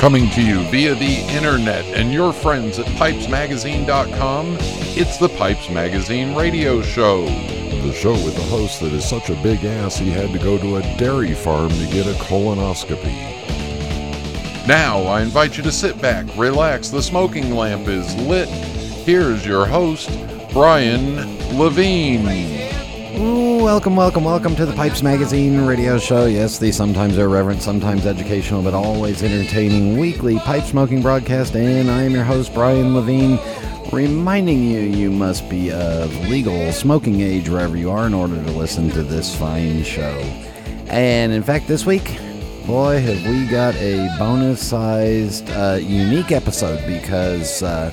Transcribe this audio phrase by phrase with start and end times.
[0.00, 6.34] Coming to you via the internet and your friends at pipesmagazine.com, it's the Pipes Magazine
[6.34, 7.26] radio show.
[7.26, 10.56] The show with the host that is such a big ass he had to go
[10.56, 13.14] to a dairy farm to get a colonoscopy.
[14.66, 18.48] Now, I invite you to sit back, relax, the smoking lamp is lit.
[18.48, 20.08] Here's your host,
[20.50, 21.16] Brian
[21.58, 22.59] Levine.
[23.60, 26.24] Welcome, welcome, welcome to the Pipes Magazine radio show.
[26.24, 31.54] Yes, the sometimes irreverent, sometimes educational, but always entertaining weekly pipe smoking broadcast.
[31.54, 33.38] And I am your host, Brian Levine,
[33.92, 38.50] reminding you you must be of legal smoking age wherever you are in order to
[38.52, 40.18] listen to this fine show.
[40.86, 42.18] And in fact, this week,
[42.66, 47.62] boy, have we got a bonus sized, uh, unique episode because.
[47.62, 47.92] Uh,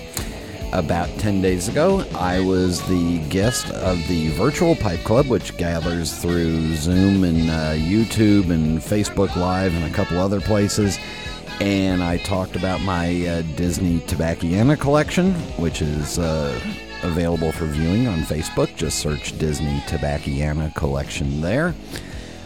[0.74, 6.18] about 10 days ago, I was the guest of the Virtual Pipe Club, which gathers
[6.18, 11.00] through Zoom and uh, YouTube and Facebook Live and a couple other places.
[11.60, 16.60] And I talked about my uh, Disney Tobacco collection, which is uh,
[17.04, 18.76] available for viewing on Facebook.
[18.76, 21.74] Just search Disney Tobacco collection there.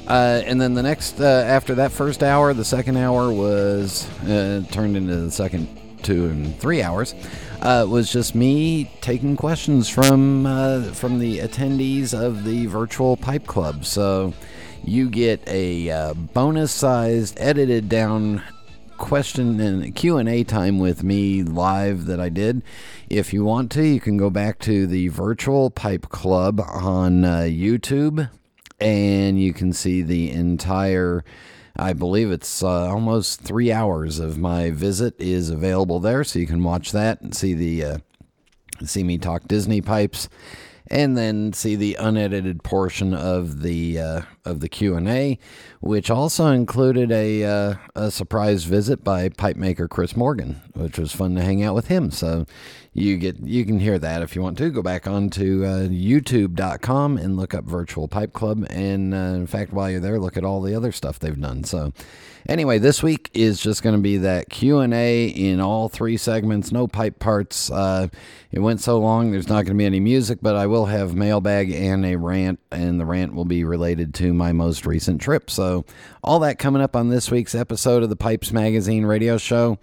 [0.08, 4.64] Uh, and then the next, uh, after that first hour, the second hour was uh,
[4.72, 5.68] turned into the second
[6.04, 7.14] two and three hours
[7.62, 13.46] uh, was just me taking questions from uh, from the attendees of the virtual pipe
[13.48, 13.86] club.
[13.86, 14.34] So
[14.84, 18.42] you get a uh, bonus-sized, edited down
[18.98, 22.62] question and q&a time with me live that i did
[23.10, 27.40] if you want to you can go back to the virtual pipe club on uh,
[27.40, 28.30] youtube
[28.80, 31.24] and you can see the entire
[31.82, 36.46] I believe it's uh, almost three hours of my visit is available there, so you
[36.46, 37.98] can watch that and see the uh,
[38.86, 40.30] see me talk Disney pipes,
[40.92, 45.38] and then see the unedited portion of the uh, of the Q and A,
[45.80, 51.12] which also included a uh, a surprise visit by pipe maker Chris Morgan, which was
[51.12, 52.12] fun to hang out with him.
[52.12, 52.46] So
[52.94, 54.70] you get you can hear that if you want to.
[54.70, 58.66] Go back onto uh, youtube.com and look up virtual pipe club.
[58.70, 61.64] And uh, in fact while you're there look at all the other stuff they've done.
[61.64, 61.94] So
[62.50, 66.74] anyway this week is just going to be that q&a in all three segments.
[66.74, 67.72] No pipe parts.
[67.72, 68.10] Uh,
[68.52, 71.16] it went so long there's not going to be any music but i will have
[71.16, 75.50] mailbag and a rant and the rant will be related to my most recent trip
[75.50, 75.86] so
[76.24, 79.78] all that coming up on this week's episode of the pipes magazine radio show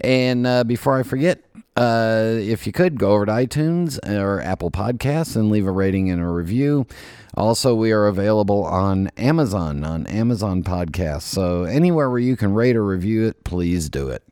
[0.00, 1.42] and uh, before i forget
[1.76, 6.10] uh, if you could go over to iTunes or Apple Podcasts and leave a rating
[6.10, 6.86] and a review.
[7.34, 11.22] Also, we are available on Amazon, on Amazon Podcasts.
[11.22, 14.22] So, anywhere where you can rate or review it, please do it.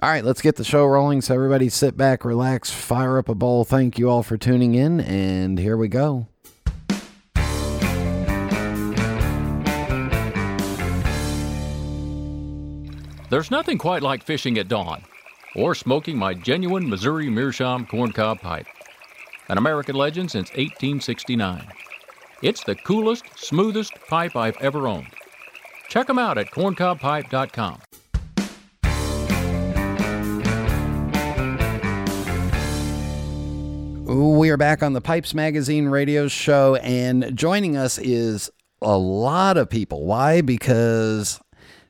[0.00, 1.20] All right, let's get the show rolling.
[1.20, 3.64] So, everybody sit back, relax, fire up a bowl.
[3.64, 6.28] Thank you all for tuning in, and here we go.
[13.34, 15.02] There's nothing quite like fishing at dawn
[15.56, 18.68] or smoking my genuine Missouri Meerschaum corncob pipe,
[19.48, 21.66] an American legend since 1869.
[22.42, 25.08] It's the coolest, smoothest pipe I've ever owned.
[25.88, 27.80] Check them out at corncobpipe.com.
[34.38, 38.48] We are back on the Pipes Magazine radio show, and joining us is
[38.80, 40.04] a lot of people.
[40.06, 40.40] Why?
[40.40, 41.40] Because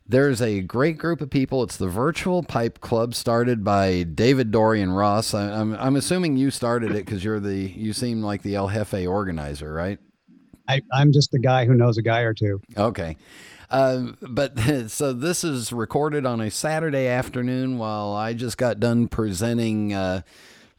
[0.06, 1.62] there's a great group of people.
[1.62, 5.32] It's the Virtual Pipe Club, started by David Dorian Ross.
[5.32, 8.54] I, am I'm, I'm assuming you started it because you're the you seem like the
[8.54, 9.98] El Jefe organizer, right?
[10.68, 12.60] I, I'm just a guy who knows a guy or two.
[12.76, 13.16] Okay.
[13.70, 19.08] Uh, but so this is recorded on a Saturday afternoon while I just got done
[19.08, 20.20] presenting uh,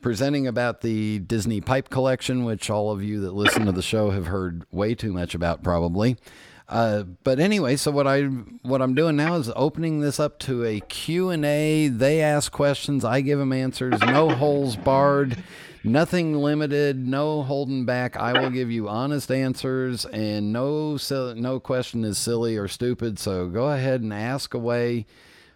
[0.01, 4.11] presenting about the Disney Pipe Collection, which all of you that listen to the show
[4.11, 6.15] have heard way too much about, probably.
[6.67, 10.63] Uh, but anyway, so what I what I'm doing now is opening this up to
[10.63, 11.89] a Q and A.
[11.89, 13.99] They ask questions, I give them answers.
[14.01, 15.43] No holes barred,
[15.83, 18.17] nothing limited, no holding back.
[18.17, 23.19] I will give you honest answers, and no no question is silly or stupid.
[23.19, 25.05] So go ahead and ask away.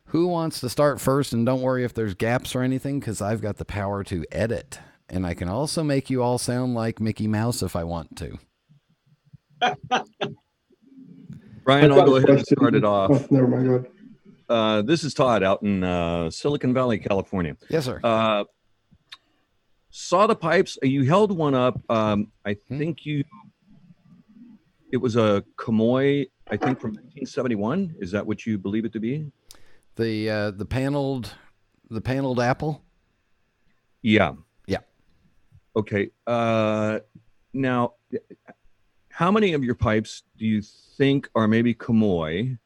[0.06, 1.34] Who wants to start first?
[1.34, 4.80] And don't worry if there's gaps or anything, because I've got the power to edit,
[5.08, 8.40] and I can also make you all sound like Mickey Mouse if I want to.
[11.69, 13.12] Brian, I'll go ahead and start it off.
[13.13, 13.66] Oh, never mind.
[13.68, 13.86] Go ahead.
[14.50, 17.56] Uh, this is Todd out in uh, Silicon Valley, California.
[17.69, 18.00] Yes, sir.
[18.04, 18.45] Uh,
[19.92, 20.80] saw the pipes.
[20.81, 21.80] You held one up.
[21.88, 22.80] Um, I Hmm.
[22.80, 23.24] think you.
[24.92, 27.98] It was a Comoy, I think from 1971.
[28.00, 29.31] Is that what you believe it to be?
[29.95, 31.36] The uh, the paneled
[31.92, 32.83] the paneled apple.
[34.01, 34.33] Yeah.
[34.66, 34.80] Yeah.
[35.75, 36.10] Okay.
[36.25, 37.01] Uh,
[37.54, 37.94] now,
[39.19, 42.57] how many of your pipes do you think are maybe Comoy,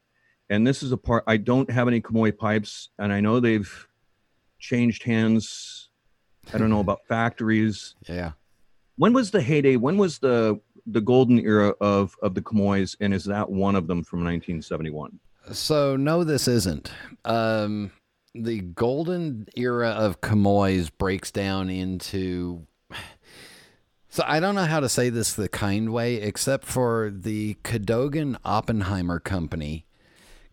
[0.48, 3.88] and this is a part I don't have any Comoy pipes, and I know they've
[4.60, 5.88] changed hands.
[6.52, 7.96] I don't know about factories.
[8.08, 8.32] Yeah.
[8.94, 9.74] When was the heyday?
[9.74, 13.88] When was the the golden era of of the Comoy's, and is that one of
[13.88, 15.18] them from 1971?
[15.50, 16.92] So no, this isn't.
[17.24, 17.90] Um,
[18.32, 22.64] the golden era of Comoy's breaks down into.
[24.14, 28.38] So I don't know how to say this the kind way, except for the Cadogan
[28.44, 29.86] Oppenheimer Company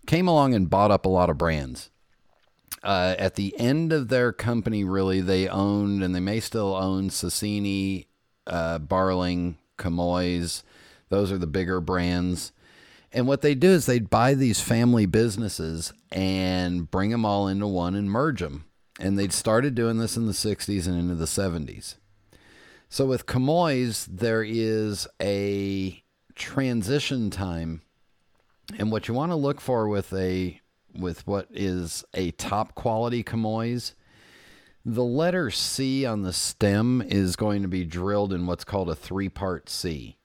[0.07, 1.91] came along and bought up a lot of brands.
[2.81, 7.11] Uh, at the end of their company, really, they owned and they may still own
[7.11, 8.07] Sasieni,
[8.47, 10.63] uh, Barling, Comoy's.
[11.09, 12.53] Those are the bigger brands.
[13.11, 17.67] And what they do is they'd buy these family businesses and bring them all into
[17.67, 18.65] one and merge them.
[18.99, 21.97] And they'd started doing this in the 60s and into the 70s.
[22.91, 26.03] So with Comoy's, there is a
[26.35, 27.83] transition time.
[28.77, 30.59] And what you want to look for with a
[30.93, 33.95] with what is a top quality Comoy's,
[34.83, 38.95] the letter C on the stem is going to be drilled in what's called a
[38.95, 40.17] three part C.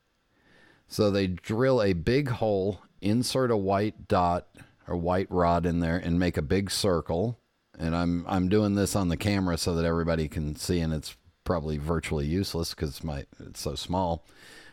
[0.88, 4.48] So they drill a big hole, insert a white dot
[4.88, 7.38] or white rod in there, and make a big circle.
[7.78, 11.16] And I'm I'm doing this on the camera so that everybody can see, and it's
[11.46, 14.26] probably virtually useless because my it's so small.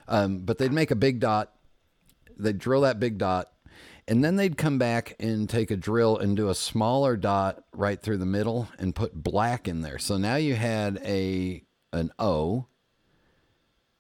[0.10, 1.54] Um, but they'd make a big dot.
[2.38, 3.52] They'd drill that big dot,
[4.06, 8.02] and then they'd come back and take a drill and do a smaller dot right
[8.02, 10.00] through the middle and put black in there.
[10.00, 12.66] So now you had a an O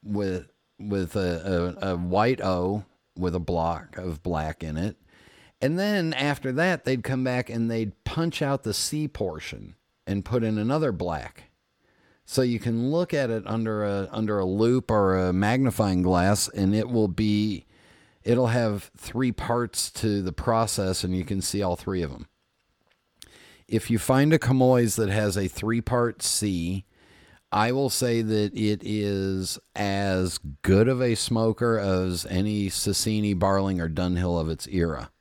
[0.03, 2.83] with with a, a, a white O
[3.15, 4.97] with a block of black in it.
[5.61, 9.75] And then after that, they'd come back and they'd punch out the C portion
[10.05, 11.45] and put in another black.
[12.25, 16.47] So you can look at it under a under a loop or a magnifying glass,
[16.49, 17.65] and it will be,
[18.23, 22.27] it'll have three parts to the process, and you can see all three of them.
[23.67, 26.85] If you find a Comoy's that has a three part C,
[27.51, 33.79] I will say that it is as good of a smoker as any Sasieni, Barling,
[33.79, 35.11] or Dunhill of its era.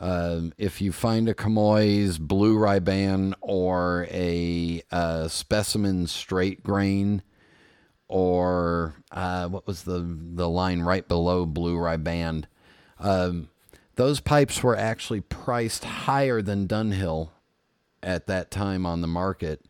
[0.00, 7.22] Um, if you find a Comoy's Blue Riband or a uh, Specimen Straight Grain,
[8.06, 12.46] or uh, what was the the line right below Blue Riband,
[13.00, 13.48] um,
[13.96, 17.30] those pipes were actually priced higher than Dunhill
[18.00, 19.64] at that time on the market,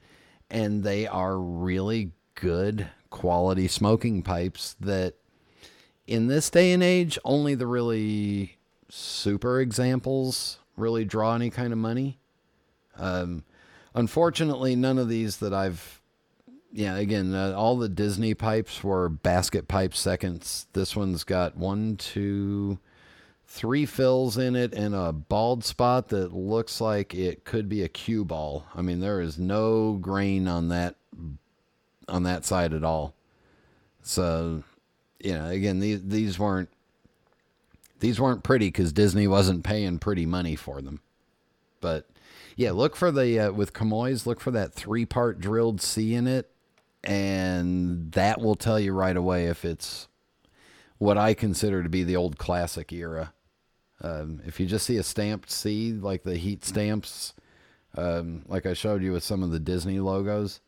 [0.51, 5.15] and they are really good quality smoking pipes that
[6.07, 8.58] in this day and age only the really
[8.89, 12.19] super examples really draw any kind of money.
[12.97, 13.45] Um,
[13.95, 16.01] unfortunately, none of these that I've,
[16.73, 20.67] yeah, again, uh, all the Disney pipes were basket pipe seconds.
[20.73, 22.79] This one's got one, two,
[23.47, 27.89] three fills in it and a bald spot that looks like it could be a
[27.89, 28.67] cue ball.
[28.75, 30.97] I mean, there is no grain on that
[32.09, 33.15] on that side at all.
[34.03, 34.63] So,
[35.19, 36.69] you know, again, these these weren't
[38.01, 41.01] these weren't pretty because Disney wasn't paying pretty money for them.
[41.81, 42.09] But
[42.57, 46.27] yeah, look for the uh, with Comoy's, look for that three part drilled C in
[46.27, 46.51] it,
[47.05, 50.09] and that will tell you right away if it's
[50.99, 53.33] what I consider to be the old classic era.
[54.01, 57.35] Um, if you just see a stamped C, like the heat stamps,
[57.97, 60.61] um, like I showed you with some of the Disney logos,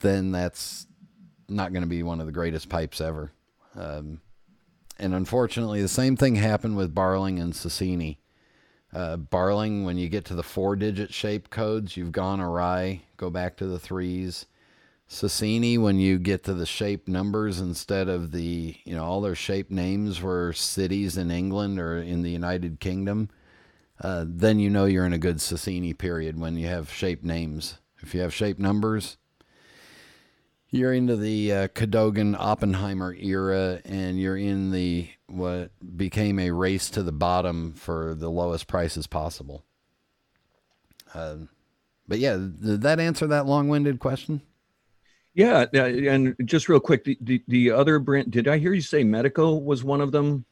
[0.00, 0.86] then that's
[1.48, 3.32] not going to be one of the greatest pipes ever.
[3.76, 4.20] Um,
[5.00, 8.18] and unfortunately, the same thing happened with Barling and Sasieni.
[8.92, 13.02] Uh, Barling, when you get to the four digit shape codes, you've gone awry.
[13.16, 14.46] Go back to the threes.
[15.08, 19.34] Sasieni, when you get to the shape numbers instead of the, you know, all their
[19.34, 23.30] shape names were cities in England or in the United Kingdom,
[24.02, 27.78] uh, then you know you're in a good Sasieni period when you have shape names.
[28.02, 29.16] If you have shape numbers,
[30.70, 36.90] you're into the uh, Cadogan Oppenheimer era, and you're in the what became a race
[36.90, 39.64] to the bottom for the lowest prices possible.
[41.14, 41.36] Uh,
[42.06, 44.42] but yeah, did that answer that long-winded question?
[45.34, 48.32] Yeah, and just real quick, the, the, the other brand.
[48.32, 50.44] Did I hear you say Medico was one of them?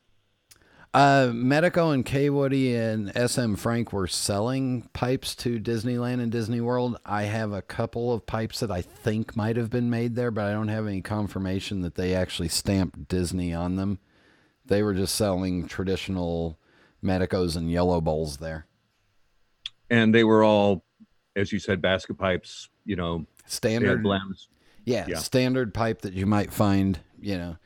[0.94, 6.98] Uh, Medico and Kaywoodie and SM Frank were selling pipes to Disneyland and Disney World.
[7.04, 10.46] I have a couple of pipes that I think might have been made there, but
[10.46, 13.98] I don't have any confirmation that they actually stamped Disney on them.
[14.64, 16.58] They were just selling traditional
[17.02, 18.66] Medicos and yellow bowls there.
[19.90, 20.84] And they were all,
[21.36, 22.70] as you said, basket pipes.
[22.86, 24.04] You know, Standard.
[24.86, 25.18] Yeah, Yeah.
[25.18, 27.56] standard pipe that you might find, you know.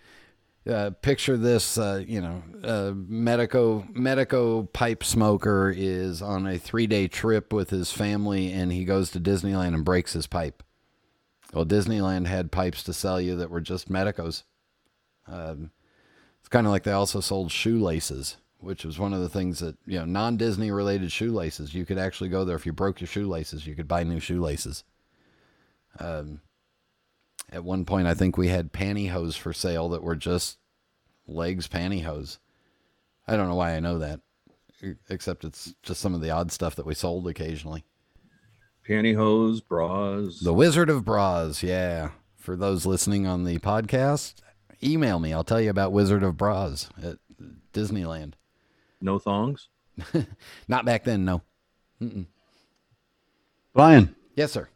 [0.69, 6.87] Uh, picture this, uh, you know, uh, Medico Medico pipe smoker is on a three
[6.87, 10.63] day trip with his family, and he goes to Disneyland and breaks his pipe.
[11.53, 14.45] Well, Disneyland had pipes to sell you that were just Medicos.
[15.27, 15.71] Um,
[16.41, 19.77] it's kind of like they also sold shoelaces, which was one of the things that
[19.87, 21.75] you know, non Disney related shoelaces.
[21.75, 24.85] You could actually go there if you broke your shoelaces, you could buy new shoelaces.
[25.99, 26.41] Um,
[27.53, 30.59] at one point, I think we had pantyhose for sale that were just
[31.27, 32.39] L'eggs pantyhose.
[33.29, 34.21] I don't know why I know that,
[35.09, 37.85] except it's just some of the odd stuff that we sold occasionally.
[38.89, 40.41] Pantyhose, bras.
[40.41, 42.11] The Wizard of Bras, yeah.
[42.37, 44.35] For those listening on the podcast,
[44.83, 45.33] email me.
[45.33, 47.19] I'll tell you about Wizard of Bras at
[47.73, 48.33] Disneyland.
[49.01, 49.69] No thongs?
[50.69, 51.43] Not back then, no.
[52.01, 52.27] Mm-mm.
[53.73, 54.69] Brian, Yes, sir.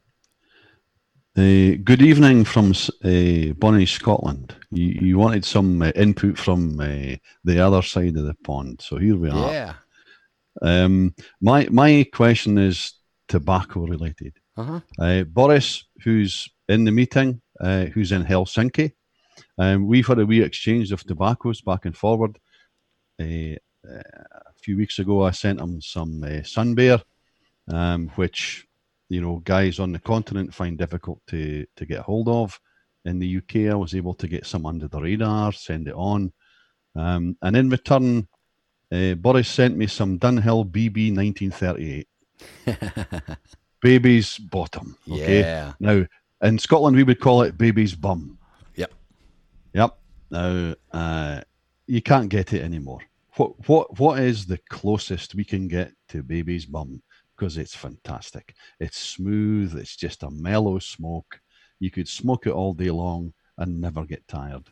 [1.37, 2.73] Uh, good evening from
[3.05, 4.55] uh, Bonnie, Scotland.
[4.71, 8.97] You, you wanted some uh, input from uh, the other side of the pond, so
[8.97, 9.53] here we are.
[9.53, 9.75] Yeah.
[10.63, 12.95] Um, my my question is
[13.29, 14.35] tobacco related.
[14.57, 14.81] Uh-huh.
[14.99, 18.93] Uh, Boris, who's in the meeting, uh, who's in Helsinki,
[19.59, 22.39] um, we've had a wee exchange of tobaccos back and forward.
[23.21, 24.03] Uh, uh,
[24.47, 27.01] a few weeks ago, I sent him some uh, Sun Bear,
[27.69, 28.66] um, which
[29.09, 32.59] you know guys on the continent find difficult to to get hold of.
[33.05, 36.33] In the UK, I was able to get some under the radar, send it on,
[36.97, 38.27] um, and in return,
[38.91, 42.09] uh, Boris sent me some Dunhill BB 1938
[43.81, 44.97] baby's bottom.
[45.09, 45.41] Okay.
[45.41, 45.73] Yeah.
[45.79, 46.05] Now,
[46.43, 48.39] in Scotland, we would call it baby's bum.
[48.75, 48.93] Yep.
[49.75, 49.99] Yep.
[50.31, 51.41] Now, uh,
[51.87, 53.01] you can't get it anymore.
[53.37, 57.03] What what what is the closest we can get to baby's bum?
[57.37, 58.55] Because it's fantastic.
[58.81, 59.77] It's smooth.
[59.77, 61.41] It's just a mellow smoke.
[61.79, 64.65] You could smoke it all day long and never get tired.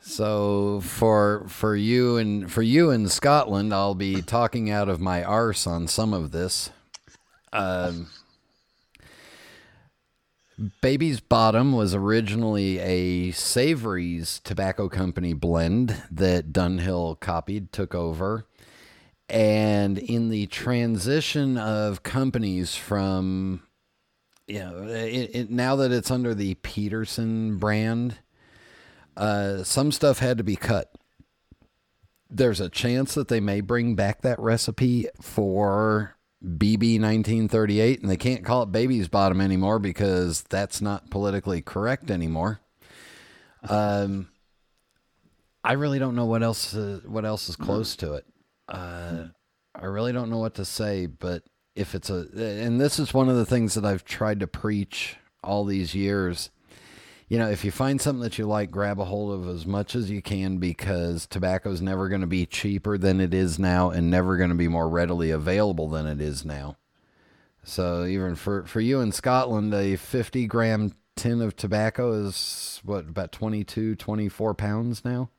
[0.00, 5.24] So for for you and for you in Scotland, I'll be talking out of my
[5.24, 6.70] arse on some of this.
[7.52, 8.08] Um,
[10.80, 18.46] Baby's Bottom was originally a Savory's tobacco company blend that Dunhill copied, took over.
[19.28, 23.62] And in the transition of companies from,
[24.46, 28.18] you know, it, it, now that it's under the Peterson brand,
[29.16, 30.92] uh, some stuff had to be cut.
[32.30, 38.16] There's a chance that they may bring back that recipe for BB 1938, and they
[38.16, 42.60] can't call it Baby's Bottom anymore because that's not politically correct anymore.
[43.68, 44.28] Um,
[45.64, 48.26] I really don't know what else uh, what else is close to it.
[48.68, 49.26] Uh,
[49.74, 51.42] I really don't know what to say, but
[51.74, 55.16] if it's a, and this is one of the things that I've tried to preach
[55.44, 56.50] all these years.
[57.28, 59.94] You know, if you find something that you like, grab a hold of as much
[59.94, 63.90] as you can because tobacco is never going to be cheaper than it is now
[63.90, 66.76] and never going to be more readily available than it is now.
[67.64, 73.08] So even for, for you in Scotland, a 50 gram tin of tobacco is what,
[73.08, 75.30] about 22, 24 pounds now?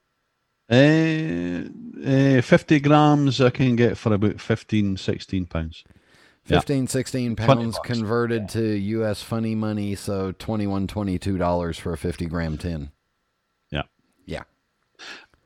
[0.70, 1.64] Uh,
[2.06, 5.84] uh, 50 grams I can get for about 15, 16 pounds.
[6.46, 6.58] Yeah.
[6.60, 9.96] 15, 16 pounds converted to US funny money.
[9.96, 12.92] So 21, 22 dollars for a 50 gram tin.
[13.70, 13.84] Yeah.
[14.26, 14.44] Yeah.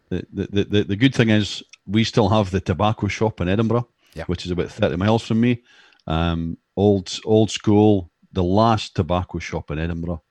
[0.10, 3.88] The, the, the, the good thing is we still have the tobacco shop in Edinburgh,
[4.14, 4.26] Yeah.
[4.26, 5.64] which is about 30 miles from me.
[6.08, 10.22] Um, old old school, the last tobacco shop in Edinburgh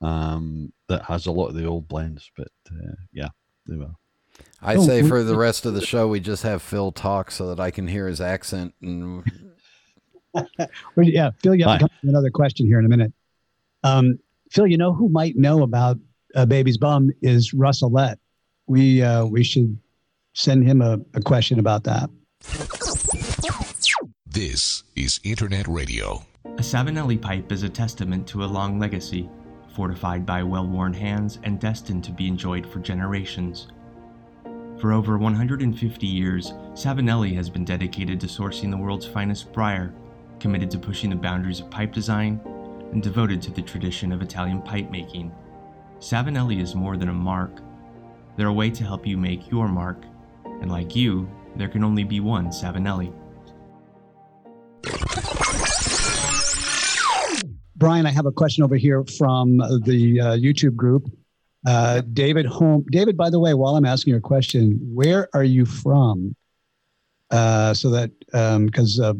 [0.00, 2.30] um, that has a lot of the old blends.
[2.36, 3.28] But uh, yeah,
[3.66, 3.90] they were.
[4.60, 7.48] I Oh, say for the rest of the show, we just have Phil talk so
[7.48, 8.74] that I can hear his accent.
[8.82, 9.24] And
[10.34, 13.12] Well, yeah, Phil, you have to come to another question here in a minute.
[13.82, 14.18] Um,
[14.50, 15.98] Phil, you know who might know about
[16.34, 18.16] a Baby's Bum is Russ Ouellette.
[18.66, 19.78] We uh, we should
[20.34, 22.10] send him a, a question about that.
[24.26, 26.24] This is Internet Radio.
[26.44, 29.28] A Savinelli pipe is a testament to a long legacy,
[29.74, 33.68] fortified by well worn hands and destined to be enjoyed for generations.
[34.80, 39.92] For over 150 years, Savinelli has been dedicated to sourcing the world's finest briar,
[40.38, 42.40] committed to pushing the boundaries of pipe design,
[42.92, 45.32] and devoted to the tradition of Italian pipe making.
[45.98, 47.60] Savinelli is more than a mark.
[48.36, 50.04] They're a way to help you make your mark,
[50.44, 53.12] and like you, there can only be one Savinelli.
[57.74, 61.10] Brian, I have a question over here from the uh, YouTube group.
[61.66, 62.84] Uh, David Home.
[62.90, 66.34] David, by the way, while I'm asking your question, where are you from?
[67.30, 68.10] Uh, so that
[68.66, 69.12] because uh,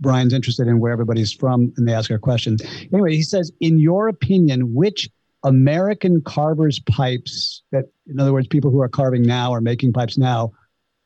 [0.00, 2.62] Brian's interested in where everybody's from and they ask our questions.
[2.92, 5.08] Anyway, he says, in your opinion, which
[5.44, 10.18] American carvers pipes that, in other words, people who are carving now or making pipes
[10.18, 10.52] now,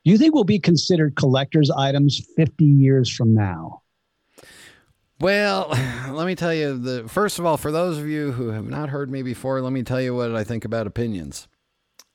[0.05, 3.82] do you think will be considered collector's items 50 years from now?
[5.23, 5.69] Well,
[6.11, 8.89] let me tell you the first of all, for those of you who have not
[8.89, 11.47] heard me before, let me tell you what I think about opinions.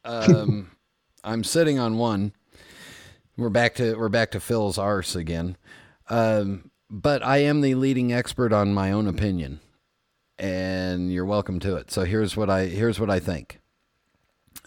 [0.03, 0.71] Um,
[1.23, 2.33] I'm sitting on one.
[3.37, 5.55] We're back to we're back to Phil's arse again.
[6.09, 9.61] Um, but I am the leading expert on my own opinion,
[10.37, 11.91] and you're welcome to it.
[11.91, 13.61] So here's what I here's what I think.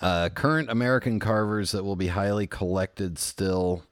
[0.00, 3.82] Uh, current American carvers that will be highly collected still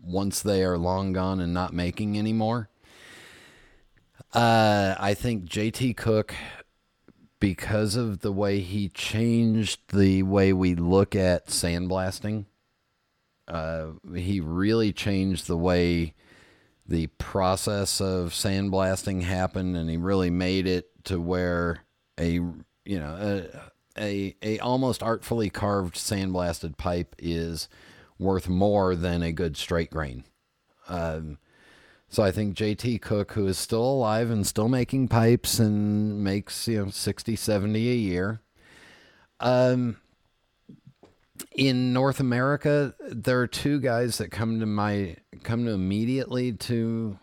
[0.00, 2.68] once they are long gone and not making anymore.
[4.32, 6.34] Uh, I think JT Cook,
[7.40, 12.44] because of the way he changed the way we look at sandblasting,
[13.46, 16.14] uh, he really changed the way
[16.86, 21.84] the process of sandblasting happened, and he really made it to where
[22.18, 27.68] a you know a a, a almost artfully carved sandblasted pipe is
[28.18, 30.24] worth more than a good straight grain.
[30.88, 31.38] Um,
[32.08, 36.66] so I think JT Cook, who is still alive and still making pipes and makes,
[36.66, 38.40] you know, 60, 70 a year.
[39.40, 39.98] Um,
[41.54, 47.18] in North America, there are two guys that come to my come to immediately to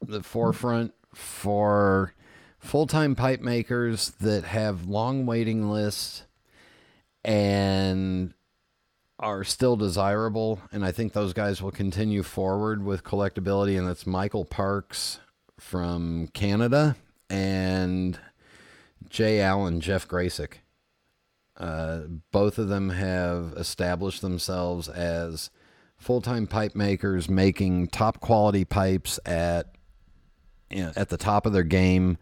[0.00, 2.14] the forefront for
[2.58, 6.24] full-time pipe makers that have long waiting lists
[7.24, 8.32] and
[9.18, 13.76] are still desirable, and I think those guys will continue forward with collectability.
[13.78, 15.20] And that's Michael Parks
[15.58, 16.96] from Canada
[17.28, 18.18] and
[19.08, 19.40] J.
[19.40, 20.58] Alan, Jeff Gracik.
[21.56, 25.50] Uh, both of them have established themselves as
[25.96, 29.74] full-time pipe makers, making top quality pipes at
[30.70, 32.18] you know, at the top of their game.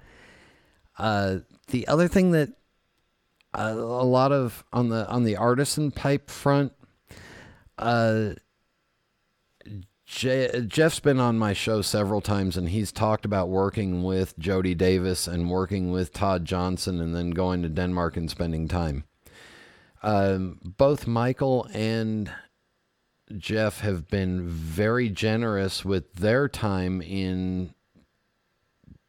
[0.99, 2.51] Uh, the other thing that
[3.53, 6.73] uh, a lot of on the on the artisan pipe front
[7.79, 8.35] uh,
[10.07, 15.27] Jeff's been on my show several times, and he's talked about working with Jody Davis
[15.27, 19.05] and working with Todd Johnson, and then going to Denmark and spending time.
[20.03, 22.31] Um, both Michael and
[23.37, 27.75] Jeff have been very generous with their time in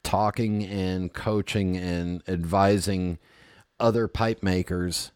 [0.03, 3.19] talking and coaching and advising
[3.79, 5.11] other pipe makers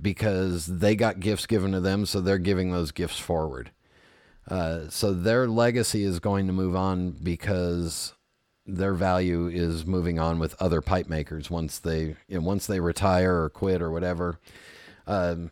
[0.00, 3.70] because they got gifts given to them, so they're giving those gifts forward.
[4.48, 8.14] Uh, so their legacy is going to move on because
[8.66, 12.80] their value is moving on with other pipe makers once they you know, once they
[12.80, 14.38] retire or quit or whatever.
[15.06, 15.50] Um,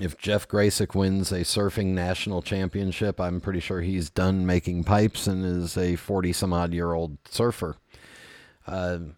[0.00, 5.26] if Jeff Gracik wins a surfing national championship, I'm pretty sure he's done making pipes
[5.26, 7.76] and is a 40 some odd year old surfer.
[8.66, 9.16] Um,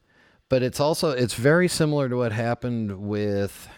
[0.49, 3.69] but it's also it's very similar to what happened with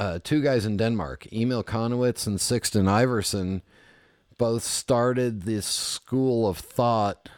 [0.00, 3.60] uh, two guys in Denmark, Emil Chonowitsch and Sixten Ivarsson,
[4.38, 7.28] both started this school of thought,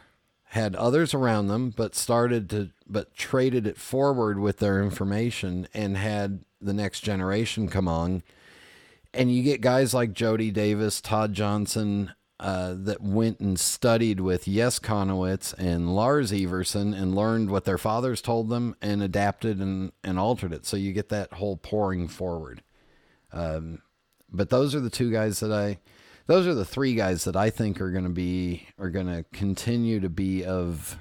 [0.45, 5.97] had others around them, but started to, but traded it forward with their information and
[5.97, 8.23] had the next generation come on.
[9.13, 14.43] And you get guys like Jody Davis, Todd Johnson, uh, that went and studied with
[14.43, 19.93] Jess Chonowitsch and Lars Ivarsson and learned what their fathers told them and adapted and,
[20.03, 20.65] and altered it.
[20.65, 22.61] So you get that whole pouring forward.
[23.31, 23.81] Um,
[24.29, 25.79] but those are the two guys that I,
[26.27, 29.23] those are the three guys that I think are going to be, are going to
[29.31, 30.99] continue to be of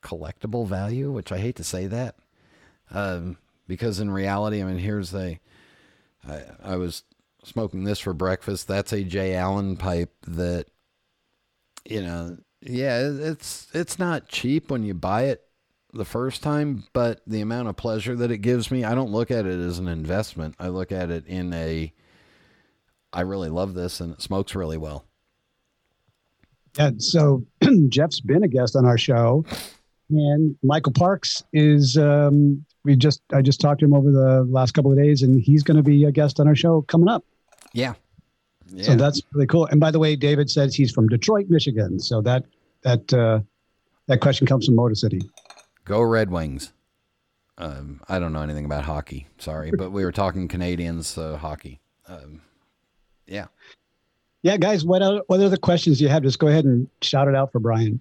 [0.00, 2.14] collectible value, which I hate to say that.
[2.92, 5.40] Um, because in reality, I mean, here's a,
[6.24, 7.02] I, I was
[7.46, 8.68] smoking this for breakfast.
[8.68, 9.34] That's a J.
[9.34, 10.66] Alan pipe that,
[11.84, 15.42] you know, yeah, it's it's not cheap when you buy it
[15.92, 19.30] the first time, but the amount of pleasure that it gives me, I don't look
[19.30, 20.56] at it as an investment.
[20.58, 21.92] I look at it in a,
[23.12, 25.06] I really love this and it smokes really well.
[26.76, 26.90] Yeah.
[26.98, 27.46] So
[27.88, 29.44] Jeff's been a guest on our show,
[30.10, 34.72] and Michael Parks is um, we just I just talked to him over the last
[34.72, 37.24] couple of days, and he's going to be a guest on our show coming up.
[37.76, 37.92] Yeah.
[38.68, 38.84] yeah.
[38.84, 39.66] So that's really cool.
[39.66, 42.00] And by the way, David says he's from Detroit, Michigan.
[42.00, 42.44] So that
[42.82, 43.40] that uh,
[44.06, 45.20] that question comes from Motor City.
[45.84, 46.72] Go Red Wings.
[47.58, 49.28] Um, I don't know anything about hockey.
[49.38, 51.80] Sorry, but we were talking Canadians, so hockey.
[52.06, 52.42] Um,
[53.26, 53.46] yeah.
[54.42, 54.84] Yeah, guys.
[54.84, 56.22] What other, what other questions do you have?
[56.22, 58.00] Just go ahead and shout it out for Brian.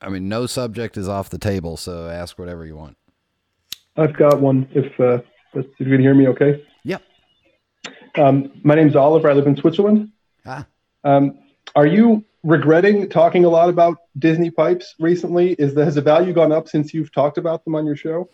[0.00, 2.96] I mean, no subject is off the table, so ask whatever you want.
[3.96, 4.68] I've got one.
[4.72, 5.18] If uh,
[5.54, 6.64] if you can hear me, okay.
[8.16, 9.30] Um, my name's Oliver.
[9.30, 10.10] I live in Switzerland.
[10.46, 10.66] Ah.
[11.04, 11.38] Um,
[11.74, 15.52] are you regretting talking a lot about Disney pipes recently?
[15.52, 18.28] Is the, has the value gone up since you've talked about them on your show?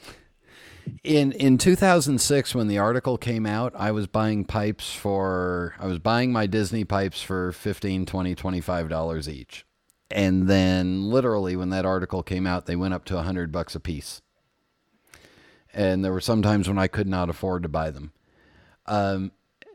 [1.02, 5.98] in in 2006 when the article came out i was buying pipes for i was
[5.98, 9.66] buying my disney pipes for 15 20 25 dollars each
[10.10, 13.80] and then literally when that article came out they went up to 100 bucks a
[13.80, 14.22] piece
[15.74, 18.12] and there were some times when i could not afford to buy them
[18.86, 19.32] um,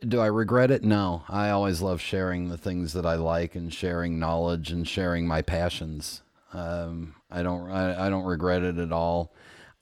[0.07, 0.83] do i regret it?
[0.83, 1.23] No.
[1.29, 5.41] I always love sharing the things that i like and sharing knowledge and sharing my
[5.41, 6.21] passions.
[6.53, 9.33] Um, i don't I, I don't regret it at all.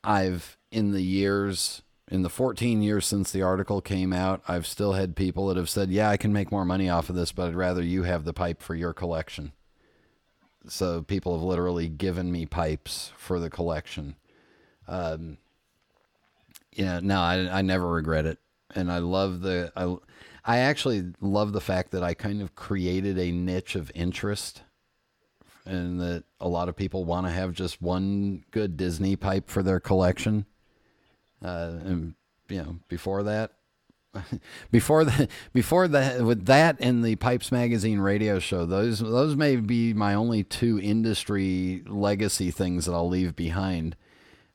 [0.04, 4.94] I've in the years in the 14 years since the article came out, I've still
[4.94, 7.48] had people that have said, "Yeah, I can make more money off of this, but
[7.48, 9.52] I'd rather you have the pipe for your collection."
[10.68, 14.16] So people have literally given me pipes for the collection.
[14.88, 15.38] Um,
[16.74, 18.40] yeah, no, I, I never regret it,
[18.76, 19.96] and I love the I,
[20.46, 24.64] I actually love the fact that I kind of created a niche of interest,
[25.66, 29.64] and that a lot of people want to have just one good Disney pipe for
[29.64, 30.46] their collection
[31.44, 32.16] uh, and
[32.50, 33.52] you know, before that,
[34.72, 39.56] before the before that with that and the Pipes Magazine radio show, those those may
[39.56, 43.96] be my only two industry legacy things that I'll leave behind.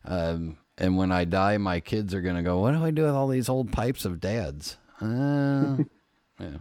[0.05, 3.15] Um, and when I die, my kids are gonna go, "What do I do with
[3.15, 5.79] all these old pipes of dads?" Uh,
[6.41, 6.59] yeah.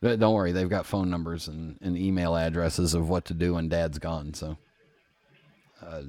[0.00, 3.54] But don't worry, they've got phone numbers and, and email addresses of what to do
[3.54, 4.32] when dad's gone.
[4.32, 4.56] So,
[5.84, 6.02] uh,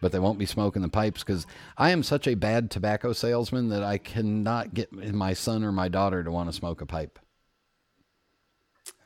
[0.00, 1.46] but they won't be smoking the pipes because
[1.78, 5.88] I am such a bad tobacco salesman that I cannot get my son or my
[5.88, 7.18] daughter to want to smoke a pipe.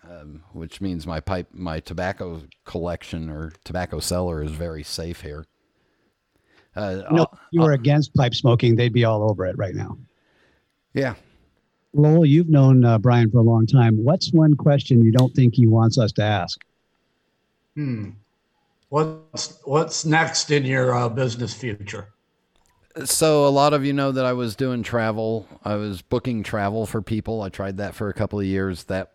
[0.09, 5.46] Um, which means my pipe, my tobacco collection or tobacco cellar is very safe here.
[6.76, 9.74] Uh, You know, if you were against pipe smoking, they'd be all over it right
[9.74, 9.98] now.
[10.94, 11.14] yeah.
[11.92, 13.96] Lowell, you've known uh, Brian for a long time.
[14.04, 16.61] What's one question you don't think he wants us to ask?
[17.74, 18.11] Hmm.
[18.90, 22.09] What's what's next in your uh, business future?
[23.04, 25.48] So a lot of you know that I was doing travel.
[25.64, 27.42] I was booking travel for people.
[27.42, 28.85] I tried that for a couple of years.
[28.85, 29.11] That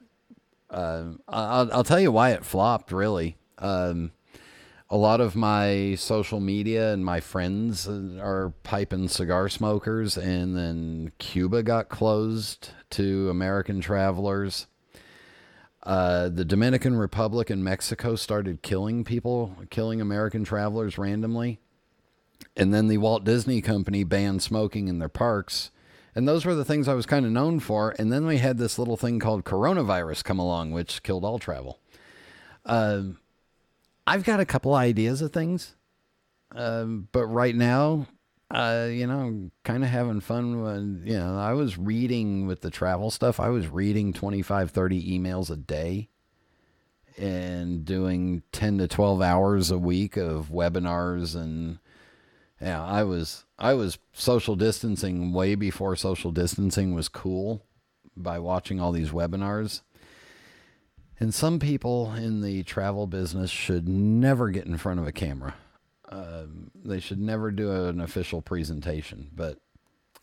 [0.70, 2.92] uh, I'll, I'll tell you why it flopped.
[2.92, 4.12] Really, um,
[4.90, 10.56] a lot of my social media and my friends are pipe and cigar smokers, and
[10.56, 14.68] then Cuba got closed to American travelers.
[15.82, 21.60] Uh, the Dominican Republic and Mexico started killing people, killing American travelers randomly.
[22.56, 25.72] And then the Walt Disney Company banned smoking in their parks.
[26.16, 27.94] And those were the things I was kind of known for.
[28.00, 31.80] And then we had this little thing called coronavirus come along, which killed all travel.
[32.66, 33.20] Um,
[34.08, 35.76] I've got a couple ideas of things.
[36.54, 38.08] Um, but right now,
[38.52, 42.62] uh, you know, I'm kind of having fun when, you know, I was reading with
[42.62, 43.40] the travel stuff.
[43.40, 46.10] I was reading 25, 30 emails a day
[47.18, 51.80] and doing 10 to 12 hours a week of webinars and
[52.62, 57.66] yeah, I was I was social distancing way before social distancing was cool
[58.16, 59.82] by watching all these webinars.
[61.20, 65.56] And some people in the travel business should never get in front of a camera.
[66.10, 69.30] Um, they should never do an official presentation.
[69.34, 69.60] But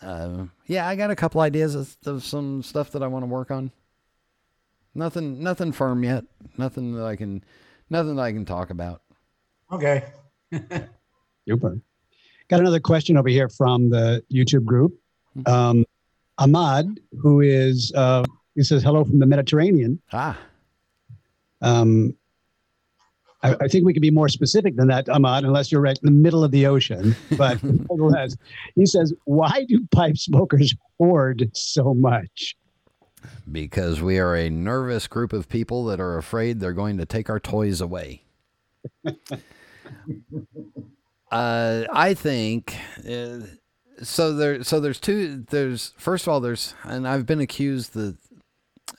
[0.03, 3.29] uh, yeah, I got a couple ideas of, of some stuff that I want to
[3.29, 3.71] work on.
[4.95, 6.25] Nothing, nothing firm yet.
[6.59, 7.43] Nothing that I can,
[7.89, 9.03] nothing that I can talk about.
[9.71, 10.05] Okay.
[11.49, 11.79] Super.
[12.49, 14.93] Got another question over here from the YouTube group.
[15.47, 15.87] Um,
[16.37, 18.25] Ahmad, who is, uh,
[18.55, 19.99] he says, hello from the Mediterranean.
[20.13, 20.39] Ah.
[21.63, 22.15] Um,
[23.43, 26.07] I, I think we can be more specific than that, Ahmad, unless you're right in
[26.07, 27.17] the middle of the ocean.
[27.37, 28.37] But nevertheless,
[28.75, 32.57] he says, why do pipe smokers hoard so much?
[33.51, 37.31] Because we are a nervous group of people that are afraid they're going to take
[37.31, 38.25] our toys away.
[41.31, 42.77] uh, I think
[43.09, 43.39] uh,
[44.03, 44.33] so.
[44.33, 45.45] There, so there's two.
[45.51, 48.17] There's first of all, there's, and I've been accused that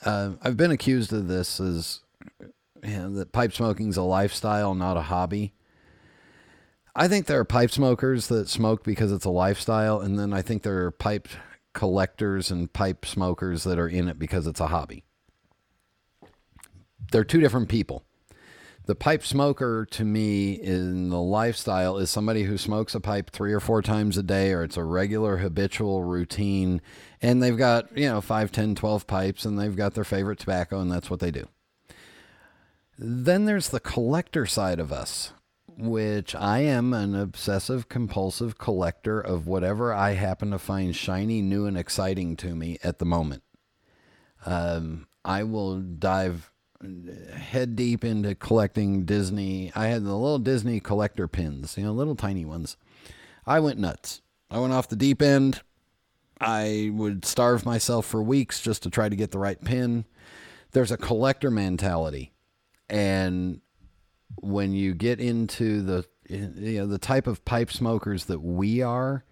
[0.05, 1.99] uh, I've been accused of this as
[2.83, 5.53] you know, that pipe smoking's a lifestyle, not a hobby.
[6.95, 10.41] I think there are pipe smokers that smoke because it's a lifestyle, and then I
[10.41, 11.27] think there are pipe
[11.73, 15.03] collectors and pipe smokers that are in it because it's a hobby.
[17.11, 18.03] They're two different people.
[18.85, 23.53] The pipe smoker to me in the lifestyle is somebody who smokes a pipe three
[23.53, 26.81] or four times a day, or it's a regular habitual routine,
[27.21, 30.79] and they've got, you know, 5, 10, 12 pipes, and they've got their favorite tobacco,
[30.79, 31.47] and that's what they do.
[32.97, 35.33] Then there's the collector side of us,
[35.67, 41.65] which I am an obsessive compulsive collector of whatever I happen to find shiny, new,
[41.65, 43.43] and exciting to me at the moment.
[44.45, 46.51] Um, I will dive
[47.35, 49.71] head deep into collecting Disney.
[49.75, 52.77] I had the little Disney collector pins, you know, little tiny ones.
[53.45, 54.21] I went nuts.
[54.51, 55.61] I went off the deep end.
[56.39, 60.05] I would starve myself for weeks just to try to get the right pin.
[60.71, 62.32] There's a collector mentality.
[62.89, 63.61] And
[64.41, 69.25] when you get into the you know the type of pipe smokers that we are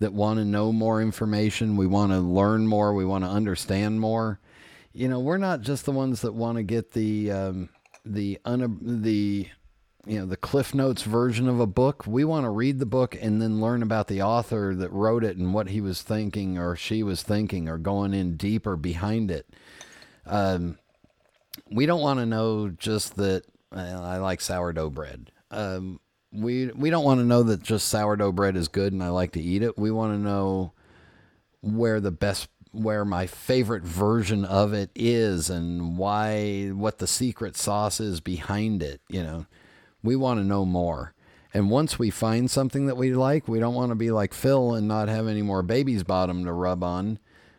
[0.00, 4.00] that want to know more information, we want to learn more, we want to understand
[4.00, 4.40] more.
[4.92, 7.68] You know, we're not just the ones that want to get the um,
[8.04, 9.48] the un- the
[10.06, 13.16] you know the cliff notes version of a book we want to read the book
[13.20, 16.76] and then learn about the author that wrote it and what he was thinking or
[16.76, 19.48] she was thinking or going in deeper behind it
[20.26, 20.78] um,
[21.70, 26.00] we don't want to know just that well, i like sourdough bread um,
[26.32, 29.32] we we don't want to know that just sourdough bread is good and i like
[29.32, 30.72] to eat it we want to know
[31.60, 37.56] where the best where my favorite version of it is and why what the secret
[37.56, 39.46] sauce is behind it you know
[40.04, 41.14] we want to know more.
[41.52, 44.74] And once we find something that we like, we don't want to be like Phil
[44.74, 47.18] and not have any more baby's bottom to rub on.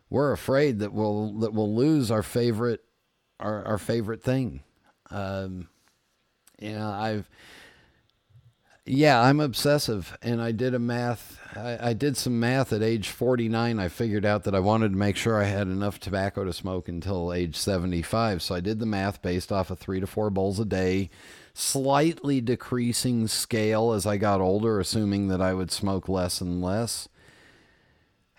[0.09, 2.81] We're afraid that we'll that we'll lose our favorite
[3.39, 4.63] our, our favorite thing.
[5.11, 5.69] Um,
[6.59, 7.29] you know, I've
[8.87, 11.39] yeah, I'm obsessive, and I did a math.
[11.55, 13.79] I, I, did some math at age 49.
[13.79, 16.87] I figured out that I wanted to make sure I had enough tobacco to smoke
[16.87, 18.43] until age 75.
[18.43, 21.09] So I did the math based off of three to four bowls a day,
[21.55, 27.09] slightly decreasing scale as I got older, assuming that I would smoke less and less.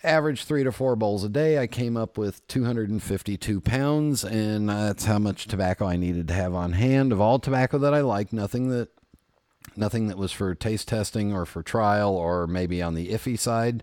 [0.06, 5.06] Average three to four bowls a day, I came up with 252 pounds, and that's
[5.06, 8.32] how much tobacco I needed to have on hand of all tobacco that I like.
[8.32, 8.90] Nothing that,
[9.74, 13.82] nothing that was for taste testing or for trial or maybe on the iffy side.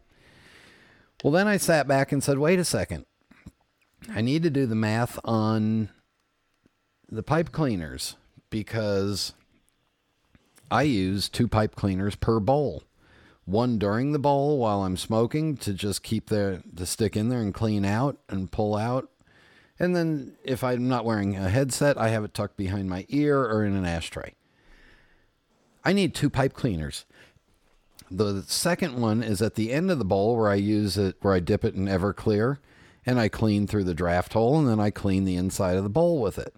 [1.25, 3.05] Well, then I sat back and said, wait a second.
[4.09, 5.89] I need to do the math on
[7.09, 8.15] the pipe cleaners
[8.49, 9.33] because
[10.71, 12.83] I use two pipe cleaners per bowl.
[13.45, 17.41] One during the bowl while I'm smoking to just keep the, the stick in there
[17.41, 19.09] and clean out and pull out.
[19.79, 23.41] And then if I'm not wearing a headset, I have it tucked behind my ear
[23.41, 24.33] or in an ashtray.
[25.83, 27.05] I need two pipe cleaners.
[28.09, 31.33] The second one is at the end of the bowl where I use it, where
[31.33, 32.59] I dip it in Everclear
[33.05, 35.89] and I clean through the draft hole and then I clean the inside of the
[35.89, 36.55] bowl with it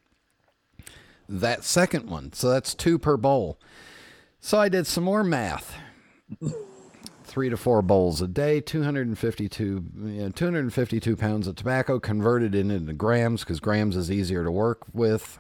[1.30, 2.34] that second one.
[2.34, 3.60] So that's two per bowl.
[4.40, 5.76] So I did some more math.
[7.36, 12.94] Three to four bowls a day, 252, you know, 252 pounds of tobacco converted into
[12.94, 15.40] grams because grams is easier to work with.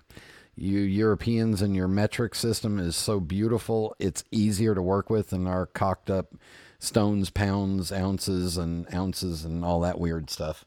[0.57, 3.95] You Europeans and your metric system is so beautiful.
[3.97, 6.35] It's easier to work with than our cocked up
[6.79, 10.65] stones, pounds, ounces, and ounces and all that weird stuff.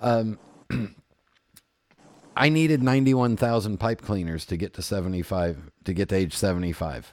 [0.00, 0.38] Um,
[2.34, 7.12] I needed 91,000 pipe cleaners to get to 75 to get to age 75.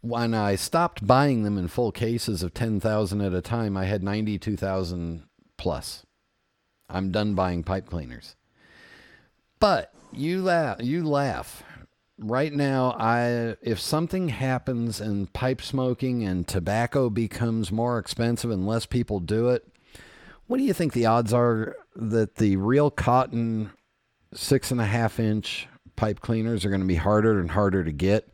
[0.00, 4.02] When I stopped buying them in full cases of 10,000 at a time, I had
[4.02, 5.24] 92,000
[5.56, 6.06] plus.
[6.88, 8.36] I'm done buying pipe cleaners.
[9.60, 11.62] But you laugh, you laugh.
[12.20, 18.66] Right now, I if something happens and pipe smoking and tobacco becomes more expensive and
[18.66, 19.66] less people do it,
[20.46, 23.70] what do you think the odds are that the real cotton
[24.32, 27.92] six and a half inch pipe cleaners are going to be harder and harder to
[27.92, 28.28] get?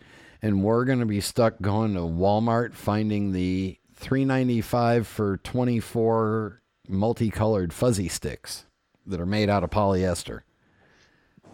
[0.44, 7.72] And we're going to be stuck going to Walmart finding the 395 for 24 multicolored
[7.72, 8.66] fuzzy sticks
[9.06, 10.42] that are made out of polyester.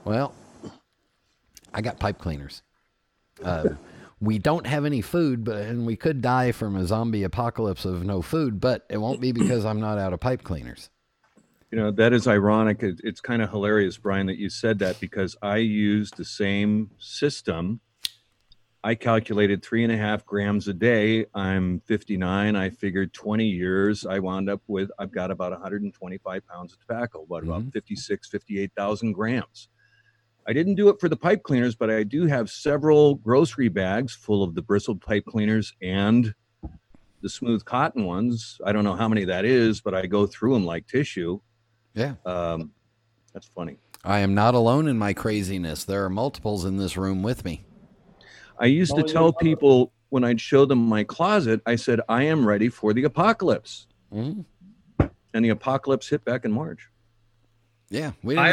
[0.05, 0.35] Well,
[1.72, 2.64] I got pipe cleaners.
[3.44, 3.68] Uh,
[4.20, 8.05] we don't have any food, but and we could die from a zombie apocalypse of
[8.05, 10.90] no food, but it won't be because I'm not out of pipe cleaners.
[11.70, 12.83] You know, that is ironic.
[12.83, 16.90] It, it's kind of hilarious, Brian, that you said that because I used the same
[16.98, 17.81] system.
[18.83, 21.27] I calculated three and a half grams a day.
[21.35, 22.57] I'm 59.
[22.57, 24.07] I figured 20 years.
[24.07, 27.51] I wound up with, I've got about 125 pounds of tobacco, about, mm-hmm.
[27.51, 29.69] about 56, 58,000 grams.
[30.49, 34.14] I didn't do it for the pipe cleaners, but I do have several grocery bags
[34.14, 36.35] full of the bristled pipe cleaners and
[37.21, 38.59] the smooth cotton ones.
[38.64, 41.38] I don't know how many that is, but I go through them like tissue.
[41.95, 42.14] Yeah.
[42.25, 42.71] Um,
[43.35, 43.77] that's funny.
[44.03, 45.85] I am not alone in my craziness.
[45.85, 47.66] There are multiples in this room with me.
[48.61, 52.46] I used to tell people when I'd show them my closet, I said, I am
[52.46, 53.87] ready for the apocalypse.
[54.12, 54.42] Mm-hmm.
[55.33, 56.88] And the apocalypse hit back in March.
[57.88, 58.12] Yeah.
[58.23, 58.53] We didn't I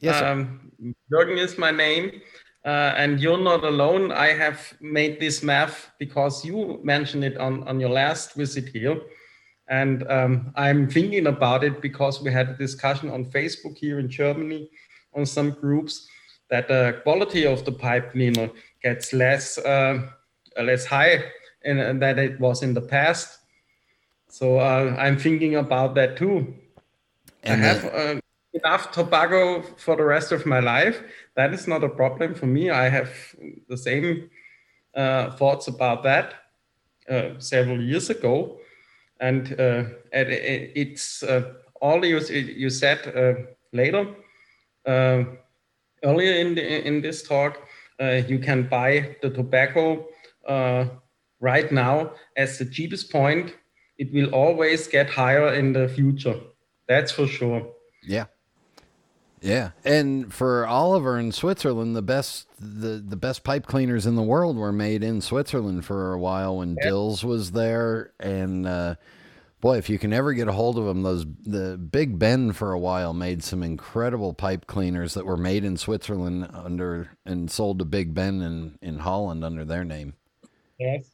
[0.00, 0.22] Yes.
[0.22, 0.72] Um,
[1.10, 2.20] Jürgen is my name.
[2.64, 4.12] Uh, and you're not alone.
[4.12, 9.00] I have made this math because you mentioned it on, on your last visit here.
[9.68, 14.08] And um, I'm thinking about it because we had a discussion on Facebook here in
[14.08, 14.68] Germany
[15.14, 16.06] on some groups
[16.50, 18.50] that the quality of the pipe cleaner
[18.82, 20.02] gets less uh,
[20.62, 21.24] less high
[21.64, 23.38] and, and that it was in the past.
[24.28, 26.54] So uh, I'm thinking about that too.
[27.42, 28.20] And I have uh,
[28.52, 31.02] enough tobacco for the rest of my life.
[31.36, 32.70] That is not a problem for me.
[32.70, 33.10] I have
[33.68, 34.30] the same
[34.94, 36.34] uh, thoughts about that
[37.08, 38.58] uh, several years ago,
[39.20, 44.06] and uh, it, it's uh, all you you said later
[46.04, 47.66] earlier in the, in this talk.
[48.00, 50.06] you can buy the tobacco
[51.40, 53.54] right now as the cheapest point.
[53.98, 56.38] It will always get higher in the future.
[56.88, 57.66] That's for sure.
[58.02, 58.26] Yeah.
[59.44, 64.22] Yeah, and for Oliver in Switzerland, the best the, the best pipe cleaners in the
[64.22, 66.88] world were made in Switzerland for a while when yeah.
[66.88, 68.94] Dills was there, and uh,
[69.64, 72.72] boy, if you can ever get a hold of them, those the Big Ben for
[72.72, 77.78] a while made some incredible pipe cleaners that were made in Switzerland under and sold
[77.78, 80.12] to Big Ben in in Holland under their name.
[80.78, 81.10] Yes,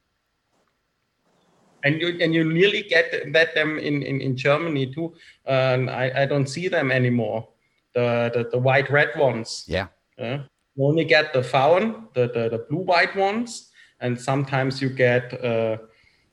[1.84, 5.14] and you and you nearly get get them in in, in Germany too.
[5.46, 7.48] Um, I I don't see them anymore
[7.94, 9.64] the, the, the white red ones.
[9.66, 9.86] Yeah.
[10.18, 10.38] Uh,
[10.74, 15.32] you only get the fawn, the, the, the blue white ones, and sometimes you get
[15.44, 15.78] uh,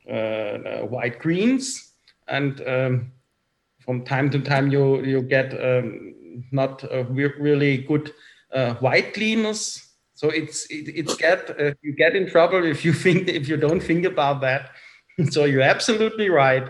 [0.10, 1.87] uh, white greens,
[2.28, 3.12] and um,
[3.80, 6.14] from time to time you you get um,
[6.52, 8.14] not really good
[8.54, 9.84] uh, white cleaners.
[10.14, 13.58] So it's it, it's get uh, you get in trouble if you think if you
[13.58, 14.72] don't think about that.
[15.30, 16.70] so you're absolutely right.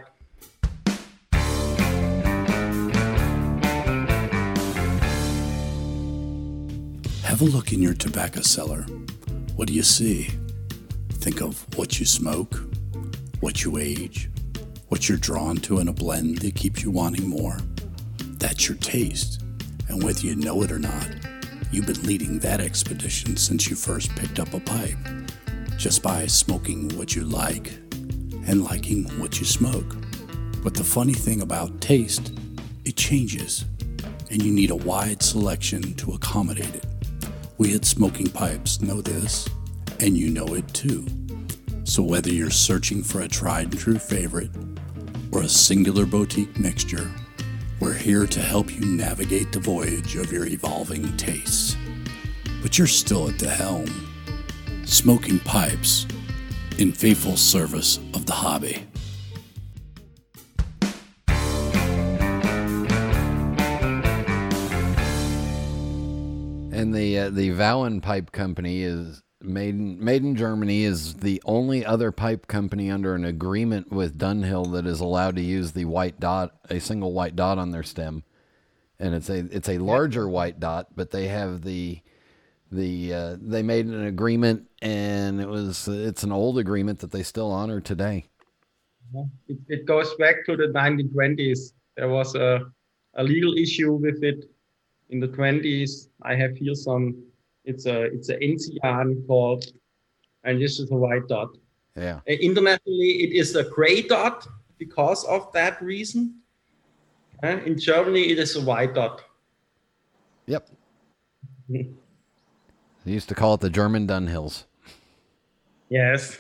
[7.23, 8.85] Have a look in your tobacco cellar.
[9.55, 10.31] What do you see?
[11.09, 12.55] Think of what you smoke,
[13.41, 14.29] what you age,
[14.89, 17.57] what you're drawn to in a blend that keeps you wanting more.
[18.39, 19.41] That's your taste.
[19.89, 21.07] And whether you know it or not,
[21.71, 24.97] you've been leading that expedition since you first picked up a pipe,
[25.77, 27.71] just by smoking what you like
[28.47, 29.95] and liking what you smoke.
[30.63, 32.33] But the funny thing about taste,
[32.85, 33.65] it changes,
[34.29, 36.85] and you need a wide selection to accommodate it.
[37.57, 39.49] We at Smoking Pipes know this,
[39.99, 41.05] and you know it too.
[41.87, 44.51] So whether you're searching for a tried and true favorite
[45.31, 47.09] or a singular boutique mixture,
[47.79, 51.77] we're here to help you navigate the voyage of your evolving tastes.
[52.61, 53.87] But you're still at the helm.
[54.85, 56.05] Smoking Pipes,
[56.77, 58.85] in faithful service of the hobby.
[66.73, 71.41] And the uh, the Vauen Pipe Company is made in, made in Germany is the
[71.45, 75.85] only other pipe company under an agreement with Dunhill that is allowed to use the
[75.85, 78.23] white dot, a single white dot on their stem,
[78.99, 82.01] and it's a it's a larger white dot, but they have the
[82.71, 87.23] the uh, they made an agreement, and it was it's an old agreement that they
[87.23, 88.25] still honor today.
[89.47, 91.73] It, it goes back to the 1920s.
[91.95, 92.65] There was a
[93.17, 94.45] a legal issue with it
[95.09, 96.07] in the 20s.
[96.21, 97.23] I have here some,
[97.67, 99.65] it's a it's an Enzian called,
[100.43, 101.49] and this is a white dot.
[101.95, 102.19] Yeah.
[102.27, 106.39] Uh, internationally, it is a gray dot because of that reason.
[107.43, 109.21] Uh, in Germany, it is a white dot.
[110.47, 110.69] Yep.
[111.69, 111.87] they
[113.05, 114.63] used to call it the German Dunhills.
[115.89, 116.37] Yes.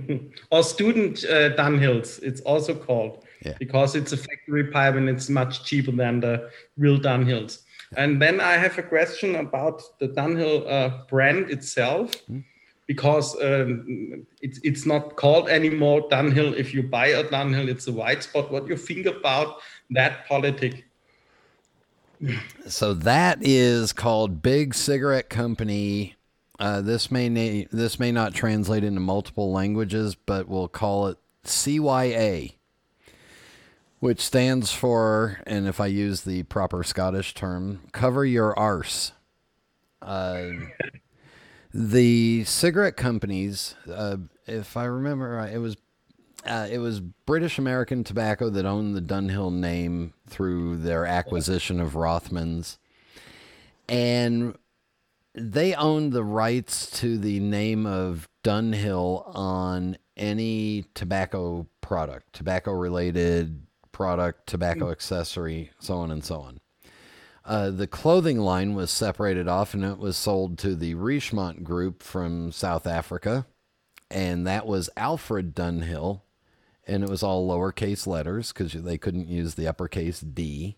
[0.50, 3.24] or student uh, Dunhills, it's also called.
[3.44, 3.54] Yeah.
[3.58, 7.63] Because it's a factory pipe and it's much cheaper than the real Dunhills.
[7.96, 12.44] And then I have a question about the Dunhill uh, brand itself, mm.
[12.86, 16.54] because um, it's it's not called anymore Dunhill.
[16.54, 18.50] If you buy a Dunhill, it's a white spot.
[18.50, 20.84] What do you think about that politic?
[22.66, 26.14] So that is called Big Cigarette Company.
[26.58, 31.18] Uh, this may na- this may not translate into multiple languages, but we'll call it
[31.44, 32.54] CYA
[34.04, 39.12] which stands for, and if I use the proper Scottish term, cover your arse.
[40.02, 40.50] Uh,
[41.72, 45.78] the cigarette companies, uh, if I remember right, it was
[46.44, 51.94] uh, it was British American Tobacco that owned the Dunhill name through their acquisition of
[51.94, 52.76] Rothmans,
[53.88, 54.54] and
[55.34, 63.62] they owned the rights to the name of Dunhill on any tobacco product, tobacco related
[63.94, 66.60] product, tobacco accessory, so on and so on.
[67.46, 72.02] Uh, the clothing line was separated off and it was sold to the Richemont Group
[72.02, 73.46] from South Africa.
[74.10, 76.22] And that was Alfred Dunhill.
[76.86, 80.76] And it was all lowercase letters because they couldn't use the uppercase D.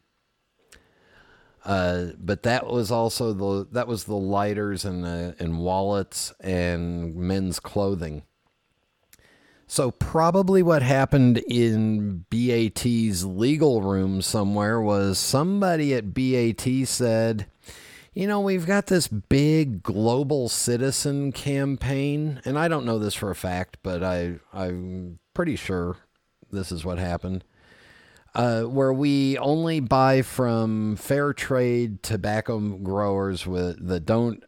[1.64, 7.16] Uh, but that was also the that was the lighters and uh, and wallets and
[7.16, 8.22] men's clothing.
[9.68, 17.46] So, probably what happened in BAT's legal room somewhere was somebody at BAT said,
[18.14, 23.30] you know, we've got this big global citizen campaign, and I don't know this for
[23.30, 25.96] a fact, but I, I'm pretty sure
[26.50, 27.44] this is what happened.
[28.34, 34.44] Uh, where we only buy from fair trade tobacco growers with that don't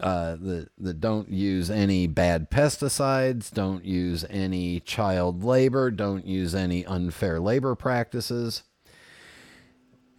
[0.00, 6.54] uh, that, that don't use any bad pesticides, don't use any child labor, don't use
[6.54, 8.62] any unfair labor practices.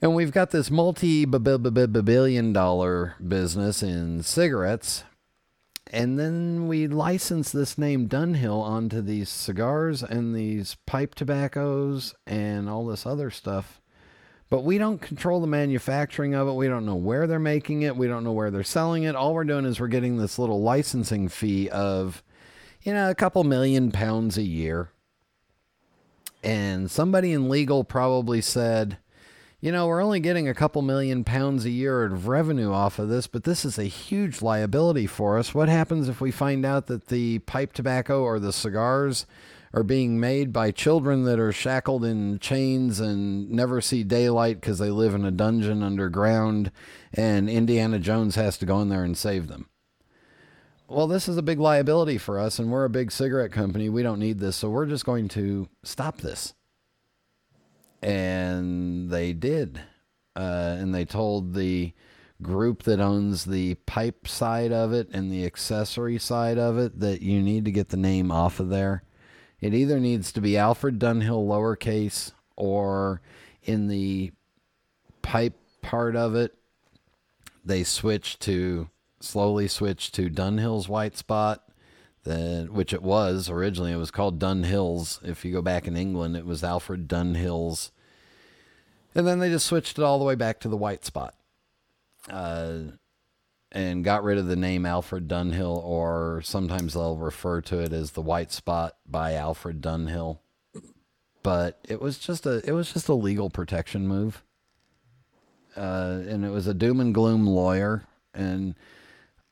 [0.01, 5.03] And we've got this multi billion dollar business in cigarettes.
[5.91, 12.69] And then we license this name Dunhill onto these cigars and these pipe tobaccos and
[12.69, 13.80] all this other stuff.
[14.49, 16.53] But we don't control the manufacturing of it.
[16.53, 17.97] We don't know where they're making it.
[17.97, 19.15] We don't know where they're selling it.
[19.15, 22.23] All we're doing is we're getting this little licensing fee of,
[22.81, 24.89] you know, a couple million pounds a year.
[26.43, 28.97] And somebody in legal probably said,
[29.59, 33.09] you know, we're only getting a couple million pounds a year of revenue off of
[33.09, 35.53] this, but this is a huge liability for us.
[35.53, 39.25] What happens if we find out that the pipe tobacco or the cigars
[39.78, 44.80] are being made by children that are shackled in chains and never see daylight because
[44.80, 46.71] they live in a dungeon underground,
[47.13, 49.69] and Indiana Jones has to go in there and save them.
[50.88, 53.88] Well, this is a big liability for us, and we're a big cigarette company.
[53.88, 56.55] We don't need this, so we're just going to stop this.
[58.01, 59.80] And they did.
[60.36, 61.93] Uh, and they told the
[62.41, 67.21] group that owns the pipe side of it and the accessory side of it that
[67.21, 69.03] you need to get the name off of there
[69.62, 73.22] it either needs to be Alfred Dunhill lowercase or
[73.64, 74.32] in the
[75.22, 76.55] pipe part of it,
[77.64, 78.89] they switch to
[79.20, 81.64] slowly switch to Dunhill's white spot.
[82.24, 83.93] The, which it was originally.
[83.93, 85.26] It was called Dunhills.
[85.26, 87.91] If you go back in England, it was Alfred Dunhills.
[89.16, 91.36] And then they just switched it all the way back to the white spot.
[92.30, 92.80] Uh,
[93.72, 98.11] and got rid of the name Alfred Dunhill, or sometimes they'll refer to it as
[98.11, 100.39] the White Spot by Alfred Dunhill.
[101.43, 104.43] But it was just a it was just a legal protection move,
[105.76, 108.03] uh, and it was a doom and gloom lawyer,
[108.34, 108.76] and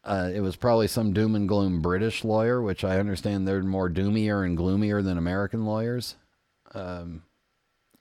[0.04, 3.90] uh, it was probably some doom and gloom British lawyer, which I understand they're more
[3.90, 6.16] doomier and gloomier than American lawyers,
[6.74, 7.24] um,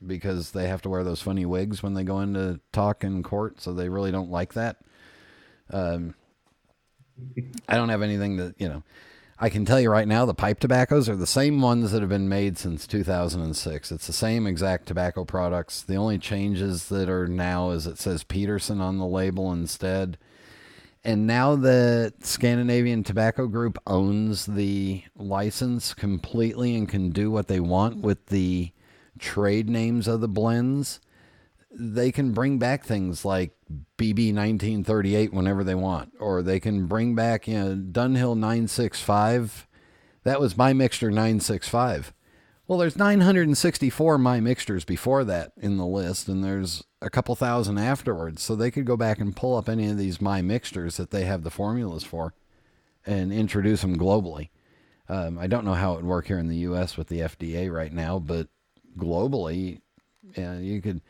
[0.04, 3.60] because they have to wear those funny wigs when they go into talk in court,
[3.60, 4.78] so they really don't like that.
[5.70, 6.14] Um,
[7.68, 8.82] I don't have anything that, you know,
[9.38, 12.08] I can tell you right now the pipe tobaccos are the same ones that have
[12.08, 13.90] been made since 2006.
[13.92, 15.82] It's the same exact tobacco products.
[15.82, 20.18] The only changes that are now is it says Peterson on the label instead.
[21.02, 27.60] And now that Scandinavian Tobacco Group owns the license completely and can do what they
[27.60, 28.70] want with the
[29.18, 31.00] trade names of the blends,
[31.76, 33.52] they can bring back things like
[33.98, 39.66] BB 1938 whenever they want, or they can bring back, you know, Dunhill 965.
[40.24, 42.12] That was my mixture 965.
[42.66, 47.76] Well, there's 964 my mixtures before that in the list, and there's a couple thousand
[47.76, 48.42] afterwards.
[48.42, 51.24] So they could go back and pull up any of these my mixtures that they
[51.24, 52.32] have the formulas for
[53.04, 54.48] and introduce them globally.
[55.10, 56.96] Um, I don't know how it would work here in the U.S.
[56.96, 58.48] with the FDA right now, but
[58.96, 59.82] globally,
[60.34, 61.02] yeah, you could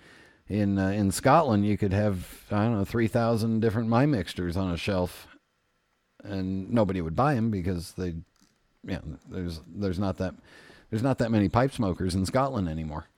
[0.49, 4.57] in uh, in Scotland, you could have I don't know three thousand different my mixtures
[4.57, 5.27] on a shelf,
[6.23, 8.15] and nobody would buy them because they,
[8.87, 10.35] yeah, there's there's not that
[10.91, 13.09] there's not that many pipe smokers in Scotland anymore.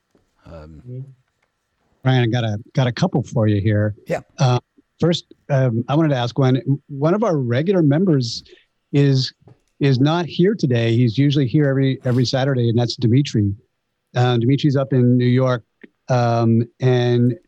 [0.45, 1.05] Um,
[2.03, 3.97] Brian, I got a got a couple for you here.
[4.07, 4.21] Yeah.
[4.39, 4.61] Uh,
[5.01, 6.63] first, um, I wanted to ask one.
[6.89, 8.45] One of our regular members
[8.93, 9.35] is
[9.81, 10.95] is not here today.
[10.95, 13.53] He's usually here every every Saturday, and that's Dimitri.
[14.15, 15.65] Uh, Dimitri's up in New York
[16.09, 17.39] um, and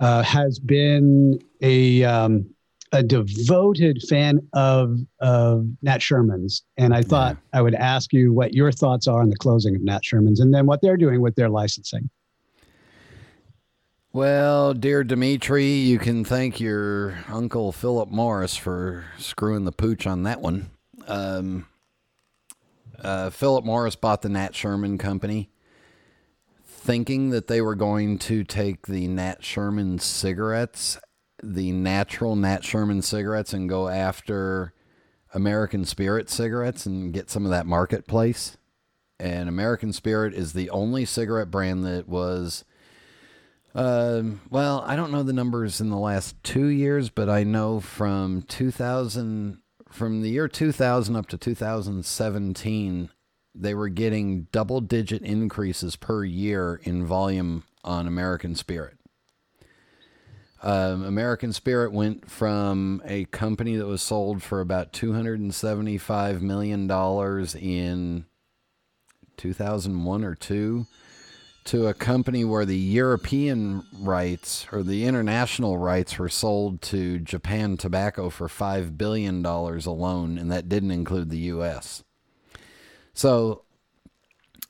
[0.00, 2.48] uh, has been a um,
[2.92, 7.58] a devoted fan of of Nat Sherman's, and I thought yeah.
[7.58, 10.52] I would ask you what your thoughts are on the closing of Nat Sherman's, and
[10.54, 12.10] then what they're doing with their licensing.
[14.12, 20.22] Well, dear Dimitri, you can thank your uncle Philip Morris for screwing the pooch on
[20.22, 20.70] that one.
[21.08, 21.66] Um,
[23.02, 25.50] uh, Philip Morris bought the Nat Sherman Company
[26.84, 30.98] thinking that they were going to take the Nat Sherman cigarettes,
[31.42, 34.74] the natural Nat Sherman cigarettes, and go after
[35.32, 38.58] American Spirit cigarettes and get some of that marketplace.
[39.18, 42.64] And American Spirit is the only cigarette brand that was.
[43.74, 47.80] Uh, well, I don't know the numbers in the last two years, but I know
[47.80, 49.58] from 2000,
[49.90, 53.08] from the year 2000 up to 2017,
[53.54, 58.98] they were getting double digit increases per year in volume on American Spirit.
[60.62, 66.90] Um, American Spirit went from a company that was sold for about $275 million
[67.60, 68.24] in
[69.36, 70.86] 2001 or 2
[71.64, 77.76] to a company where the European rights or the international rights were sold to Japan
[77.76, 82.04] Tobacco for $5 billion alone, and that didn't include the U.S.
[83.14, 83.62] So,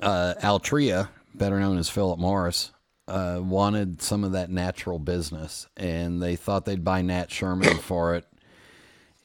[0.00, 2.72] uh, Altria, better known as Philip Morris,
[3.08, 8.14] uh, wanted some of that natural business, and they thought they'd buy Nat Sherman for
[8.14, 8.26] it,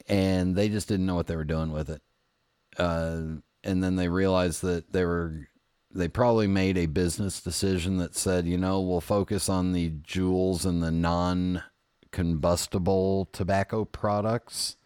[0.08, 2.02] and they just didn't know what they were doing with it.
[2.76, 3.22] Uh,
[3.62, 5.48] and then they realized that they were
[5.92, 10.64] they probably made a business decision that said, you know, we'll focus on the Juuls
[10.64, 11.62] and the non
[12.12, 14.76] combustible tobacco products.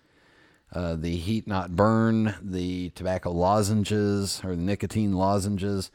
[0.75, 5.93] Uh, the heat not burn, the tobacco lozenges or the nicotine lozenges.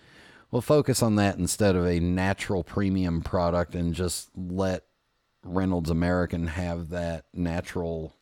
[0.51, 4.83] We'll focus on that instead of a natural premium product and just let
[5.43, 8.13] Reynolds American have that natural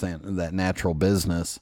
[0.00, 1.60] that natural business.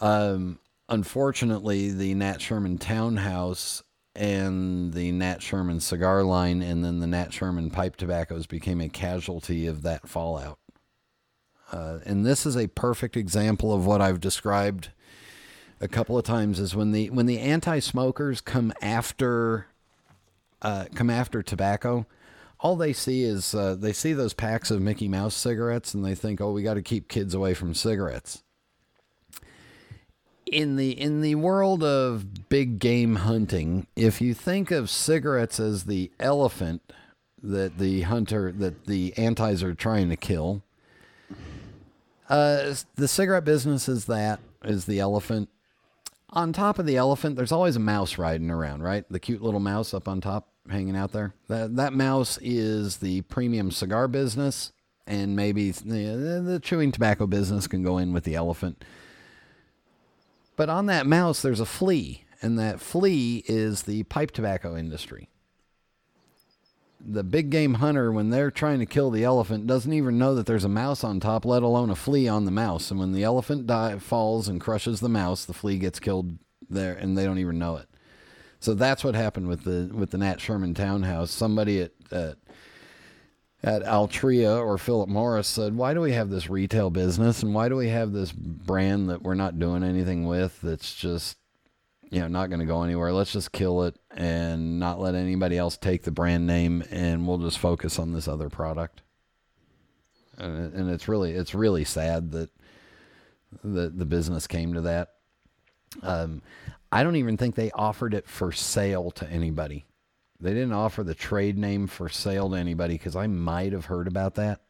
[0.00, 3.82] Um, unfortunately, the Nat Sherman Townhouse
[4.14, 8.88] and the Nat Sherman cigar line and then the Nat Sherman pipe tobaccos became a
[8.88, 10.58] casualty of that fallout.
[11.72, 14.90] Uh, and this is a perfect example of what I've described
[15.80, 19.66] a couple of times is when the when the anti-smokers come after
[20.62, 22.06] uh, come after tobacco,
[22.60, 26.14] all they see is uh, they see those packs of Mickey Mouse cigarettes and they
[26.14, 28.42] think, oh, we got to keep kids away from cigarettes.
[30.46, 35.84] In the in the world of big game hunting, if you think of cigarettes as
[35.84, 36.92] the elephant
[37.42, 40.62] that the hunter that the antis are trying to kill,
[42.28, 45.48] uh, the cigarette business is that is the elephant.
[46.30, 49.04] On top of the elephant, there's always a mouse riding around, right?
[49.08, 51.34] The cute little mouse up on top, hanging out there.
[51.48, 54.72] That that mouse is the premium cigar business,
[55.06, 58.84] and maybe the, the chewing tobacco business can go in with the elephant.
[60.56, 65.28] But on that mouse, there's a flea, and that flea is the pipe tobacco industry.
[67.00, 70.46] The big game hunter, when they're trying to kill the elephant, doesn't even know that
[70.46, 72.90] there's a mouse on top, let alone a flea on the mouse.
[72.90, 76.38] And when the elephant die, falls and crushes the mouse, the flea gets killed
[76.68, 77.88] there, and they don't even know it.
[78.58, 81.30] So that's what happened with the with the Nat Sherman townhouse.
[81.30, 82.38] Somebody at, at
[83.62, 87.68] at Altria or Philip Morris said, Why do we have this retail business and why
[87.68, 91.36] do we have this brand that we're not doing anything with that's just,
[92.10, 93.12] you know, not going to go anywhere?
[93.12, 97.38] Let's just kill it and not let anybody else take the brand name and we'll
[97.38, 99.02] just focus on this other product.
[100.38, 102.50] And, and it's really, it's really sad that
[103.64, 105.14] the, the business came to that.
[106.02, 106.42] Um,
[106.92, 109.86] I don't even think they offered it for sale to anybody.
[110.40, 114.06] They didn't offer the trade name for sale to anybody because I might have heard
[114.06, 114.60] about that.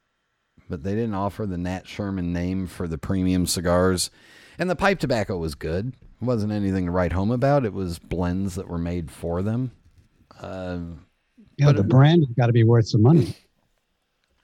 [0.68, 4.10] But they didn't offer the Nat Sherman name for the premium cigars.
[4.58, 5.94] And the pipe tobacco was good.
[6.20, 7.64] It wasn't anything to write home about.
[7.64, 9.70] It was blends that were made for them.
[10.40, 10.78] Uh,
[11.58, 13.34] yeah, the brand has got to be worth some money.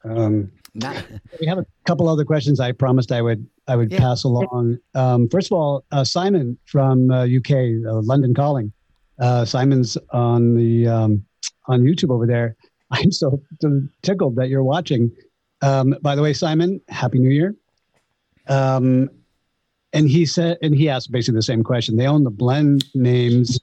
[0.05, 1.01] Um, nah.
[1.41, 2.61] we have a couple other questions.
[2.61, 3.99] I promised I would I would yeah.
[3.99, 4.79] pass along.
[4.95, 7.51] Um, first of all, uh, Simon from uh, UK,
[7.87, 8.73] uh, London Calling.
[9.19, 11.25] Uh, Simon's on the um,
[11.67, 12.57] on YouTube over there.
[12.91, 13.41] I'm so
[14.03, 15.11] tickled that you're watching.
[15.63, 17.55] Um, by the way, Simon, Happy New Year.
[19.93, 21.97] And he said, and he asked basically the same question.
[21.97, 23.61] They own the blend names.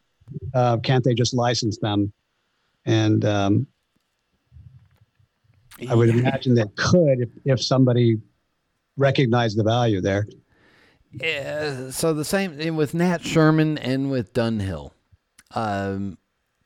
[0.54, 2.14] Uh, can't they just license them?
[2.86, 3.68] And um,
[5.90, 8.20] I would imagine they could if, if somebody
[8.96, 10.28] recognized the value there.
[11.12, 14.92] Yeah, so the same with Nat Sherman and with Dunhill
[15.56, 16.18] um,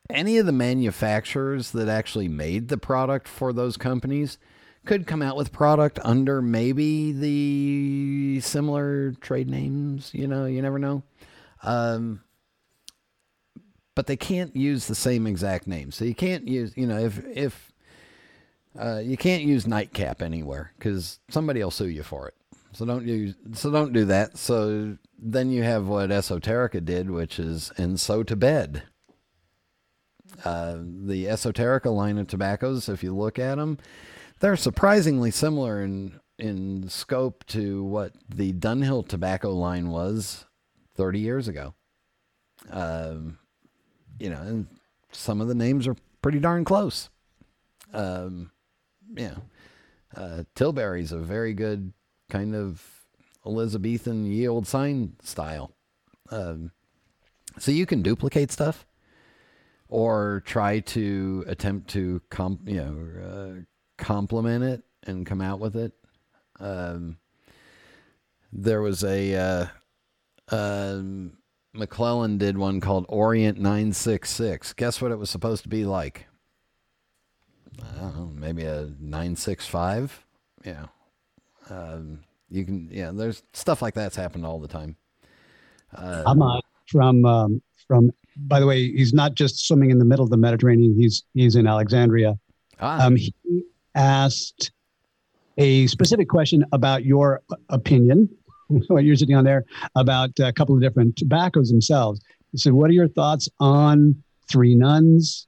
[0.09, 4.38] any of the manufacturers that actually made the product for those companies
[4.86, 10.11] could come out with product under maybe the similar trade names.
[10.13, 11.03] You know, you never know.
[11.61, 12.21] Um,
[13.95, 15.91] but they can't use the same exact name.
[15.91, 17.71] So you can't use, you know, if if
[18.77, 22.36] uh, you can't use nightcap anywhere because somebody will sue you for it.
[22.73, 23.36] So don't use.
[23.53, 24.38] So don't do that.
[24.38, 28.84] So then you have what Esoterica did, which is and so to bed.
[30.43, 33.77] Uh, the Esoterica line of tobaccos, if you look at them,
[34.43, 40.45] they're surprisingly similar in in scope to what the Dunhill tobacco line was
[40.95, 41.75] 30 years ago.
[42.69, 43.37] Um,
[44.19, 44.67] you know, and
[45.13, 47.09] some of the names are pretty darn close.
[47.93, 48.51] Um,
[49.15, 49.35] yeah,
[50.13, 51.93] uh, Tilbury's a very good
[52.29, 52.83] kind of
[53.45, 55.71] Elizabethan ye old sign style.
[56.31, 56.71] Um,
[57.59, 58.85] So you can duplicate stuff
[59.87, 63.61] or try to attempt to comp, you know, uh,
[63.97, 65.93] complement it and come out with it.
[66.59, 67.17] Um,
[68.51, 69.65] there was a uh,
[70.49, 71.37] um,
[71.75, 74.73] McClelland did one called Orient 966.
[74.73, 76.27] Guess what it was supposed to be like?
[77.81, 80.25] I don't know, maybe a 965.
[80.63, 80.85] Yeah.
[81.69, 82.19] Um,
[82.49, 84.95] you can, yeah, there's stuff like that's happened all the time.
[85.95, 90.23] Uh, Ahmad from, um, from, by the way, he's not just swimming in the middle
[90.23, 90.95] of the Mediterranean.
[90.95, 92.37] He's, he's in Alexandria.
[92.79, 93.05] Ah.
[93.05, 93.33] Um, he
[93.95, 94.71] asked
[95.57, 98.29] a specific question about your opinion,
[98.87, 99.65] what you're sitting on there,
[99.95, 102.21] about a couple of different tobaccos themselves.
[102.51, 105.47] He said, What are your thoughts on Three Nuns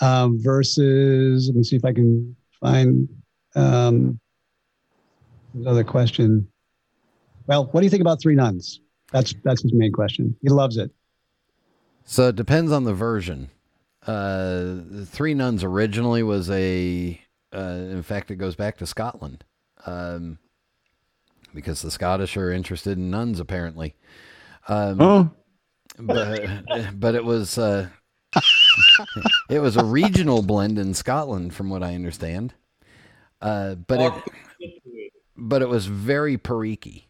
[0.00, 3.08] um, versus, let me see if I can find
[3.54, 4.18] um,
[5.54, 6.48] another question.
[7.46, 8.80] Well, what do you think about Three Nuns?
[9.12, 10.36] That's that's his main question.
[10.40, 10.90] He loves it.
[12.04, 13.50] So it depends on the version.
[14.06, 17.20] Uh, Three Nuns originally was a,
[17.54, 17.58] uh,
[17.90, 19.44] in fact, it goes back to Scotland,
[19.86, 20.38] um,
[21.54, 23.94] because the Scottish are interested in nuns apparently.
[24.68, 25.30] Um, Oh.
[25.98, 27.88] but but it was uh,
[29.50, 32.54] it was a regional blend in Scotland, from what I understand.
[33.40, 34.12] Uh, but it
[35.36, 37.04] but it was very periky.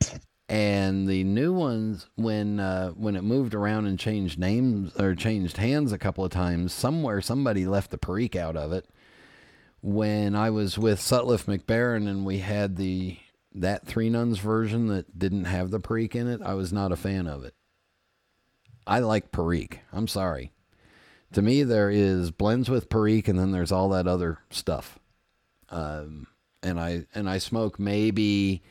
[0.49, 5.59] And the new ones, when uh, when it moved around and changed names or changed
[5.59, 8.87] hands a couple of times, somewhere somebody left the perique out of it.
[9.83, 13.19] When I was with Sutliff Mac Baren and we had the
[13.55, 16.97] that Three Nuns version that didn't have the perique in it, I was not a
[16.97, 17.55] fan of it.
[18.87, 19.81] I like perique.
[19.93, 20.53] I'm sorry.
[21.33, 24.99] To me, there is blends with perique, and then there's all that other stuff.
[25.69, 26.27] Um,
[26.63, 28.63] and I and I smoke maybe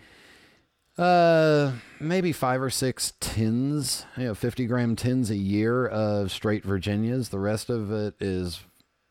[0.98, 6.64] uh maybe five or six tins, you know, 50 gram tins a year of straight
[6.64, 7.30] Virginias.
[7.30, 8.60] The rest of it is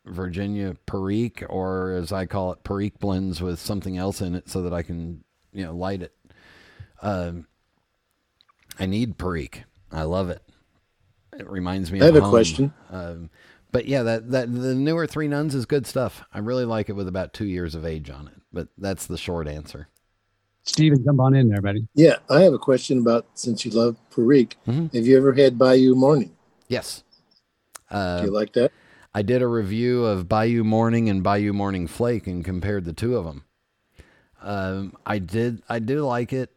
[0.09, 4.61] Virginia Perique, or as I call it, Perique blends with something else in it so
[4.63, 6.13] that I can, you know, light it.
[7.01, 7.47] Um,
[8.79, 9.63] I need Perique.
[9.91, 10.41] I love it.
[11.37, 12.31] It reminds me I of have a home.
[12.31, 12.73] question.
[12.91, 13.29] Um,
[13.71, 16.23] but yeah, that, that the newer Three Nuns is good stuff.
[16.33, 18.33] I really like it with about two years of age on it.
[18.51, 19.87] But that's the short answer.
[20.63, 21.87] Steven, jump on in there, buddy.
[21.93, 24.57] Yeah, I have a question about since you love Perique.
[24.67, 24.95] Mm-hmm.
[24.97, 26.35] Have you ever had Bayou Morning?
[26.67, 27.03] Yes.
[27.89, 28.71] Uh, Do you like that?
[29.19, 33.17] I did a review of Bayou Morning and Bayou Morning Flake and compared the two
[33.17, 33.43] of them.
[34.41, 35.61] Um, I did.
[35.67, 36.55] I do like it.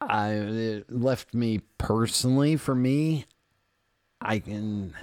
[0.00, 2.56] I it left me personally.
[2.56, 3.26] For me,
[4.22, 4.94] I can.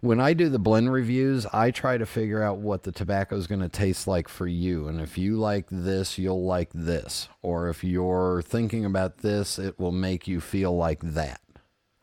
[0.00, 3.46] When I do the blend reviews, I try to figure out what the tobacco is
[3.46, 4.86] going to taste like for you.
[4.86, 7.30] And if you like this, you'll like this.
[7.40, 11.40] Or if you're thinking about this, it will make you feel like that.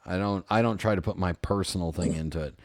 [0.04, 2.58] I don't I don't try to put my personal thing into it.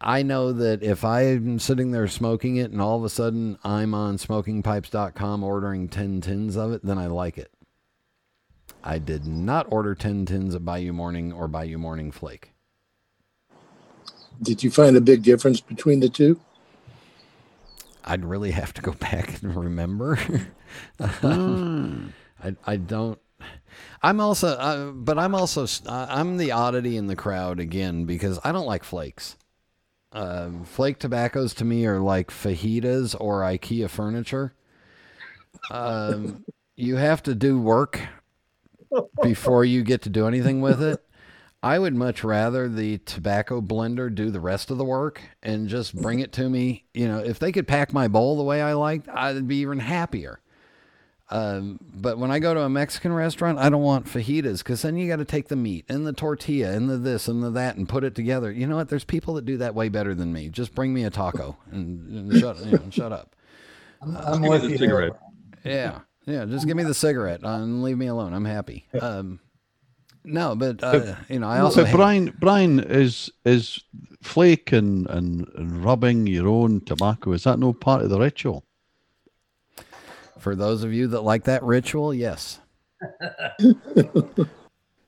[0.00, 3.94] I know that if I'm sitting there smoking it and all of a sudden I'm
[3.94, 7.50] on smokingpipes.com ordering 10 tins of it, then I like it.
[8.84, 12.52] I did not order 10 tins of Bayou Morning or Bayou Morning Flake.
[14.42, 16.38] Did you find a big difference between the two?
[18.04, 20.16] I'd really have to go back and remember.
[21.00, 22.08] Hmm.
[22.44, 23.18] I I don't.
[24.02, 28.38] I'm also, uh, but I'm also, uh, I'm the oddity in the crowd again because
[28.44, 29.36] I don't like flakes.
[30.16, 34.54] Um, flake tobaccos to me are like fajitas or IKEA furniture.
[35.70, 36.42] Um,
[36.74, 38.00] you have to do work
[39.22, 41.04] before you get to do anything with it.
[41.62, 45.94] I would much rather the tobacco blender do the rest of the work and just
[45.94, 46.86] bring it to me.
[46.94, 49.80] You know, if they could pack my bowl the way I liked, I'd be even
[49.80, 50.40] happier.
[51.28, 54.96] Um, but when I go to a Mexican restaurant, I don't want fajitas because then
[54.96, 57.76] you got to take the meat and the tortilla and the this and the that
[57.76, 58.52] and put it together.
[58.52, 58.88] You know what?
[58.88, 60.48] There's people that do that way better than me.
[60.48, 63.34] Just bring me a taco and, and shut, you know, shut up.
[64.00, 64.78] I'm with you.
[64.78, 65.18] there.
[65.64, 66.44] Yeah, yeah.
[66.44, 68.32] Just give me the cigarette and leave me alone.
[68.32, 68.86] I'm happy.
[69.00, 69.40] Um,
[70.22, 73.82] no, but uh, you know, I also but Brian, Brian is is
[74.22, 77.32] flake and, and and rubbing your own tobacco.
[77.32, 78.65] Is that no part of the ritual?
[80.38, 82.60] For those of you that like that ritual, yes.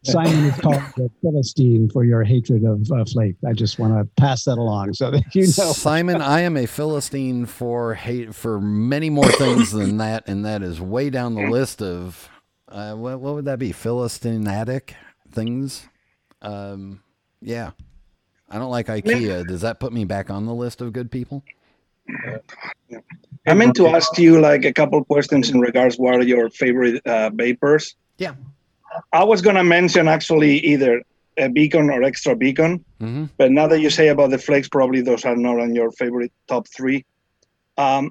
[0.04, 3.36] Simon is called the Philistine for your hatred of uh, Flake.
[3.46, 5.72] I just want to pass that along so that you know.
[5.72, 10.62] Simon, I am a Philistine for hate for many more things than that, and that
[10.62, 12.28] is way down the list of
[12.68, 13.72] uh, what, what would that be?
[13.72, 14.94] Philistinatic
[15.32, 15.88] things.
[16.42, 17.02] Um,
[17.40, 17.72] yeah,
[18.48, 19.46] I don't like IKEA.
[19.46, 21.42] Does that put me back on the list of good people?
[23.50, 27.02] I meant to ask you like a couple questions in regards what are your favorite
[27.06, 27.94] uh, VaPers.
[28.18, 28.34] Yeah.
[29.12, 31.02] I was gonna mention actually either
[31.38, 32.84] a beacon or extra beacon.
[33.00, 33.26] Mm-hmm.
[33.36, 36.32] But now that you say about the flakes, probably those are not on your favorite
[36.46, 37.04] top three.
[37.76, 38.10] Um,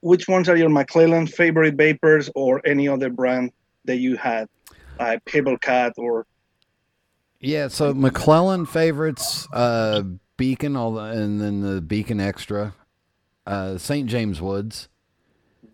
[0.00, 3.52] which ones are your McClelland favorite VaPers or any other brand
[3.84, 4.48] that you had,
[4.98, 6.26] like Pebble Cat or?
[7.40, 10.02] Yeah, so McClelland favorites, uh,
[10.36, 12.74] Beacon, all the, and then the Beacon Extra,
[13.46, 14.08] uh, St.
[14.08, 14.88] James Woods.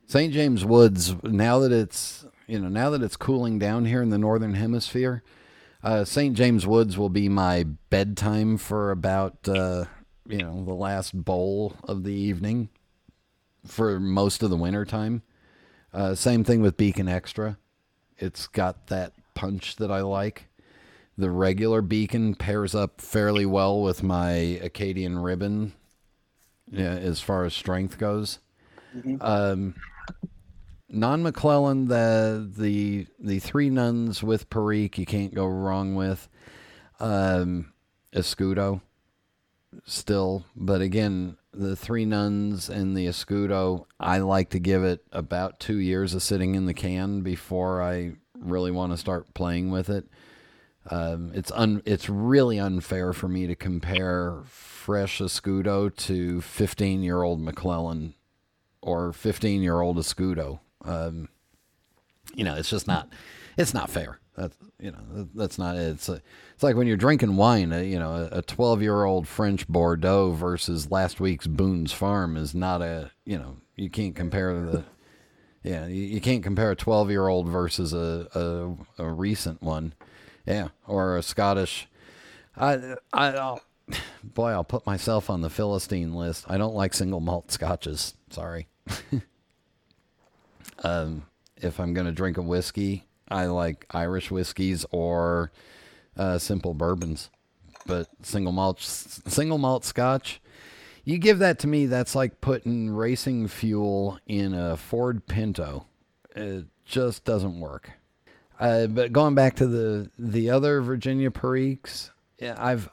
[0.06, 0.32] St.
[0.32, 1.14] James Woods.
[1.22, 5.22] Now that it's you know now that it's cooling down here in the northern hemisphere,
[5.82, 6.36] uh, St.
[6.36, 9.86] James Woods will be my bedtime for about uh,
[10.28, 12.68] you know the last bowl of the evening
[13.66, 15.22] for most of the winter time.
[15.94, 17.58] Uh, same thing with Beacon Extra.
[18.18, 20.48] It's got that punch that I like.
[21.18, 25.74] The regular Beacon pairs up fairly well with my Acadian Ribbon
[26.76, 28.38] as far as strength goes.
[29.20, 29.74] Um,
[30.88, 36.28] non McClelland, the the the three nuns with Perique, you can't go wrong with.
[37.00, 37.72] Um,
[38.14, 38.82] Escudo,
[39.84, 45.58] still, but again, the three nuns and the Escudo, I like to give it about
[45.58, 49.88] two years of sitting in the can before I really want to start playing with
[49.88, 50.06] it.
[50.90, 54.42] Um, it's un, it's really unfair for me to compare
[54.82, 58.14] fresh Escudo to 15 year old McClelland
[58.80, 60.58] or 15 year old Escudo.
[60.84, 61.28] Um,
[62.34, 63.08] you know, it's just not,
[63.56, 64.18] it's not fair.
[64.36, 66.20] That's, you know, that's not, it's, a,
[66.54, 70.32] it's like when you're drinking wine, uh, you know, a 12 year old French Bordeaux
[70.32, 74.84] versus last week's Boone's Farm is not a, you know, you can't compare the,
[75.62, 78.26] yeah, you, you can't compare a 12 year old versus a,
[78.98, 79.94] a, a recent one.
[80.44, 81.86] Yeah, or a Scottish.
[82.56, 83.60] I, I, I'll,
[84.22, 86.44] boy, I'll put myself on the Philistine list.
[86.48, 88.14] I don't like single malt scotches.
[88.30, 88.68] Sorry.
[90.82, 91.24] um,
[91.56, 95.52] if I'm gonna drink a whiskey, I like Irish whiskeys or
[96.16, 97.30] uh, simple bourbons.
[97.86, 100.40] But single malt, single malt Scotch,
[101.04, 101.86] you give that to me.
[101.86, 105.86] That's like putting racing fuel in a Ford Pinto.
[106.36, 107.90] It just doesn't work.
[108.60, 112.88] Uh, but going back to the the other Virginia Periques, yeah, I've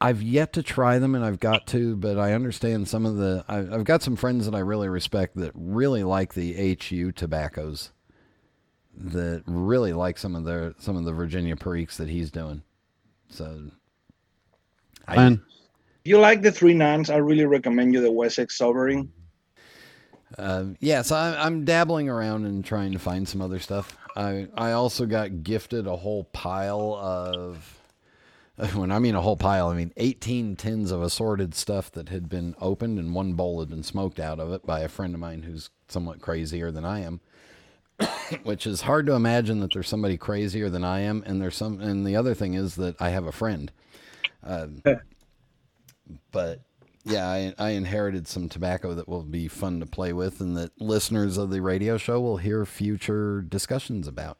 [0.00, 1.94] I've yet to try them, and I've got to.
[1.96, 3.44] But I understand some of the.
[3.48, 7.90] I, I've got some friends that I really respect that really like the HU tobaccos.
[8.96, 12.62] That really like some of their some of the Virginia Periques that he's doing.
[13.28, 13.70] So,
[15.06, 15.16] I,
[16.04, 19.12] If you like the three nuns, I really recommend you the Wessex Sovereign.
[20.38, 23.96] Um, yeah, so I'm, I'm dabbling around and trying to find some other stuff.
[24.16, 27.79] I I also got gifted a whole pile of.
[28.74, 32.28] When I mean a whole pile, I mean 18 tins of assorted stuff that had
[32.28, 35.20] been opened and one bowl had been smoked out of it by a friend of
[35.20, 37.20] mine who's somewhat crazier than I am.
[38.42, 41.80] Which is hard to imagine that there's somebody crazier than I am, and there's some.
[41.80, 43.70] And the other thing is that I have a friend.
[44.42, 44.82] Um,
[46.32, 46.60] but
[47.04, 50.78] yeah, I, I inherited some tobacco that will be fun to play with, and that
[50.80, 54.38] listeners of the radio show will hear future discussions about.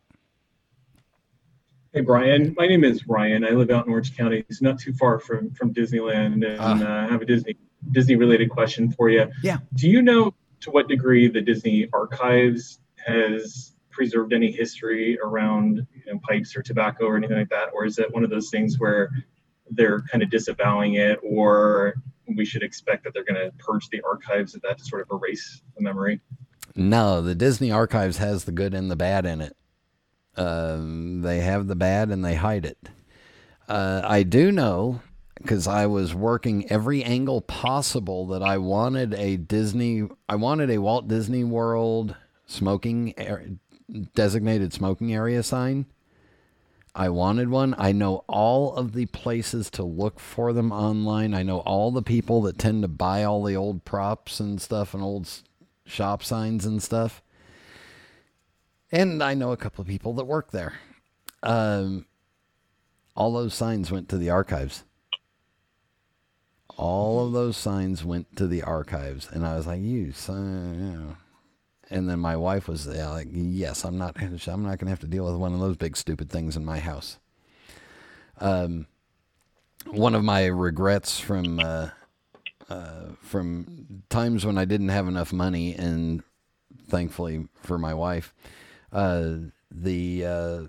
[1.93, 3.45] Hey Brian, my name is Ryan.
[3.45, 4.45] I live out in Orange County.
[4.49, 7.57] It's not too far from from Disneyland, and uh, I have a Disney
[7.91, 9.26] Disney related question for you.
[9.43, 9.59] Yeah.
[9.74, 16.12] Do you know to what degree the Disney Archives has preserved any history around you
[16.12, 18.78] know, pipes or tobacco or anything like that, or is it one of those things
[18.78, 19.11] where
[19.68, 21.95] they're kind of disavowing it, or
[22.36, 25.09] we should expect that they're going to purge the archives of that to sort of
[25.11, 26.20] erase the memory?
[26.76, 29.57] No, the Disney Archives has the good and the bad in it.
[30.41, 32.78] Um, they have the bad and they hide it.
[33.68, 35.03] Uh, I do know
[35.34, 40.78] because I was working every angle possible that I wanted a Disney, I wanted a
[40.78, 42.16] Walt Disney World
[42.47, 43.45] smoking ar-
[44.14, 45.84] designated smoking area sign.
[46.95, 47.74] I wanted one.
[47.78, 51.34] I know all of the places to look for them online.
[51.34, 54.95] I know all the people that tend to buy all the old props and stuff
[54.95, 55.28] and old
[55.84, 57.22] shop signs and stuff.
[58.93, 60.74] And I know a couple of people that work there.
[61.43, 62.07] Um,
[63.14, 64.84] all those signs went to the archives.
[66.76, 71.16] All of those signs went to the archives, and I was like, "You son,"
[71.91, 74.16] And then my wife was there, like, "Yes, I'm not.
[74.20, 76.64] I'm not going to have to deal with one of those big stupid things in
[76.64, 77.18] my house."
[78.38, 78.86] Um,
[79.86, 81.91] one of my regrets from uh,
[82.68, 86.22] uh, from times when I didn't have enough money, and
[86.88, 88.32] thankfully for my wife,
[88.93, 89.34] uh,
[89.70, 90.61] the uh,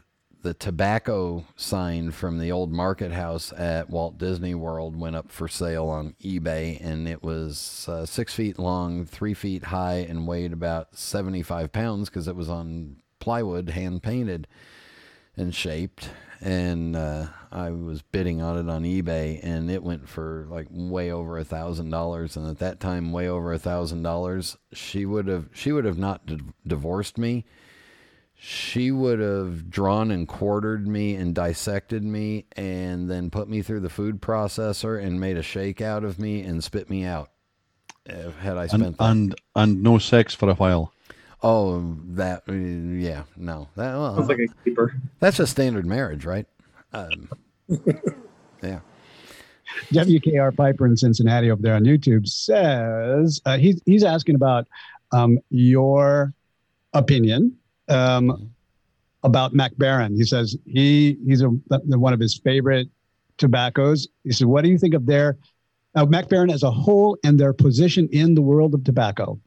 [0.43, 5.47] the tobacco sign from the old market house at Walt Disney World went up for
[5.47, 10.53] sale on eBay, and it was uh, six feet long, three feet high, and weighed
[10.53, 14.47] about seventy five pounds because it was on plywood, hand painted.
[15.37, 16.09] and shaped.
[16.43, 21.11] And uh, I was bidding on it on eBay, and it went for like way
[21.11, 22.35] over a thousand dollars.
[22.35, 25.99] And at that time, way over a thousand dollars, she would have she would have
[25.99, 27.45] not d- divorced me.
[28.43, 33.81] She would have drawn and quartered me and dissected me, and then put me through
[33.81, 37.29] the food processor and made a shake out of me and spit me out.
[38.09, 39.03] uh, Had I spent And, that.
[39.03, 40.91] and and no sex for a while.
[41.43, 44.95] Oh, that uh, yeah, no, that well, Sounds like a keeper.
[45.19, 46.47] That's a standard marriage, right?
[46.93, 47.29] Um,
[48.63, 48.79] yeah.
[49.93, 54.67] WKR Piper in Cincinnati over there on YouTube says uh, he's he's asking about
[55.11, 56.33] um, your
[56.93, 57.55] opinion
[57.91, 58.51] um,
[59.23, 60.15] about Mac Baren.
[60.15, 62.89] He says he he's a, one of his favorite
[63.37, 64.07] tobaccos.
[64.23, 65.37] He said, "What do you think of their
[65.95, 69.39] uh, Mac Baren as a whole and their position in the world of tobacco?"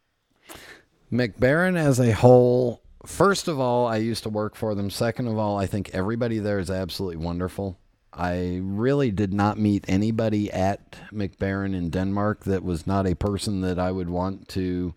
[1.10, 4.90] Mac Baren as a whole, first of all, I used to work for them.
[4.90, 7.78] Second of all, I think everybody there is absolutely wonderful.
[8.12, 13.16] I really did not meet anybody at Mac Baren in Denmark that was not a
[13.16, 14.94] person that I would want to.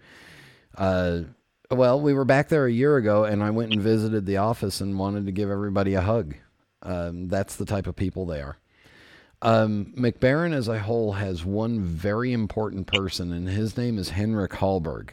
[0.78, 1.22] Uh,
[1.70, 4.80] well, we were back there a year ago, and I went and visited the office
[4.80, 6.36] and wanted to give everybody a hug.
[6.82, 8.57] Um, that's the type of people they are.
[9.41, 14.09] Um, Mac Baren as a whole has one very important person, and his name is
[14.09, 15.09] Henrik Halberg.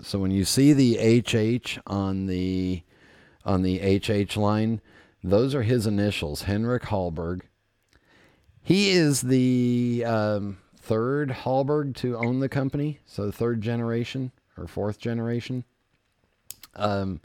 [0.00, 2.82] So when you see the HH on the
[3.44, 4.80] on the HH line,
[5.24, 7.42] those are his initials, Henrik Halberg.
[8.62, 14.98] He is the um, third Halberg to own the company, so third generation or fourth
[14.98, 15.64] generation.
[16.74, 17.20] Um,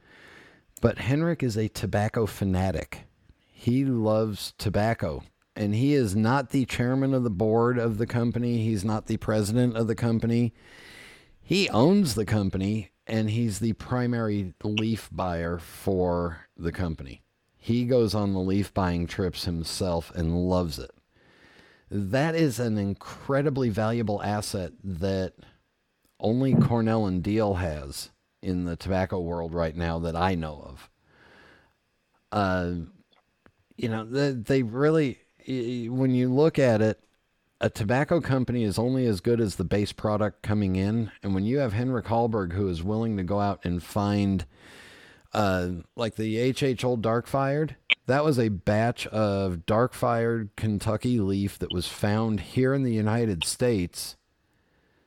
[0.82, 3.06] but Henrik is a tobacco fanatic.
[3.52, 5.24] He loves tobacco.
[5.56, 8.64] And he is not the chairman of the board of the company.
[8.64, 10.54] He's not the president of the company.
[11.42, 17.24] He owns the company and he's the primary leaf buyer for the company.
[17.58, 20.92] He goes on the leaf buying trips himself and loves it.
[21.90, 25.34] That is an incredibly valuable asset that
[26.24, 28.10] only Cornell and Diehl has
[28.42, 30.90] in the tobacco world right now that I know of.
[32.32, 32.72] Uh,
[33.76, 37.00] you know, they, they really, when you look at it,
[37.62, 41.12] a tobacco company is only as good as the base product coming in.
[41.22, 44.46] And when you have Henrik Halberg, who is willing to go out and find,
[45.34, 51.20] uh, like the HH Old Dark Fired, that was a batch of dark fired Kentucky
[51.20, 54.18] leaf that was found here in the United States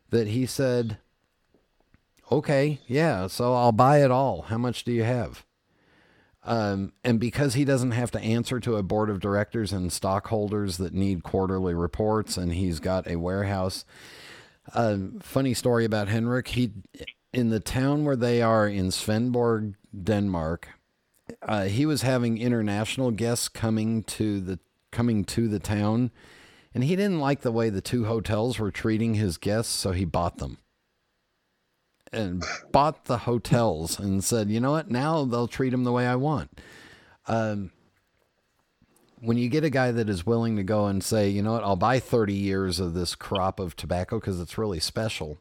[0.08, 0.98] that he said,
[2.30, 4.42] okay, yeah, so I'll buy it all.
[4.42, 5.44] How much do you have?
[6.44, 10.76] Um, and because he doesn't have to answer to a board of directors and stockholders
[10.76, 13.84] that need quarterly reports, and he's got a warehouse.
[14.72, 16.48] Uh, funny story about Henrik.
[16.48, 16.70] He,
[17.32, 20.68] in the town where they are in Svendborg, Denmark,
[21.42, 24.60] uh, he was having international guests coming to the
[24.92, 26.12] coming to the town,
[26.72, 30.04] and he didn't like the way the two hotels were treating his guests, so he
[30.04, 30.58] bought them
[32.12, 36.06] and bought the hotels and said, you know what, now they'll treat them the way
[36.06, 36.60] I want.
[37.26, 37.72] Um,
[39.20, 41.64] when you get a guy that is willing to go and say, you know what,
[41.64, 45.38] I'll buy 30 years of this crop of tobacco because it's really special,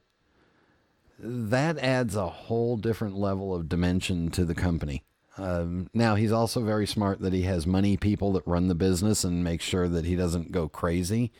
[1.20, 5.03] that adds a whole different level of dimension to the company.
[5.38, 9.24] Um, now, he's also very smart that he has money people that run the business
[9.24, 11.32] and make sure that he doesn't go crazy.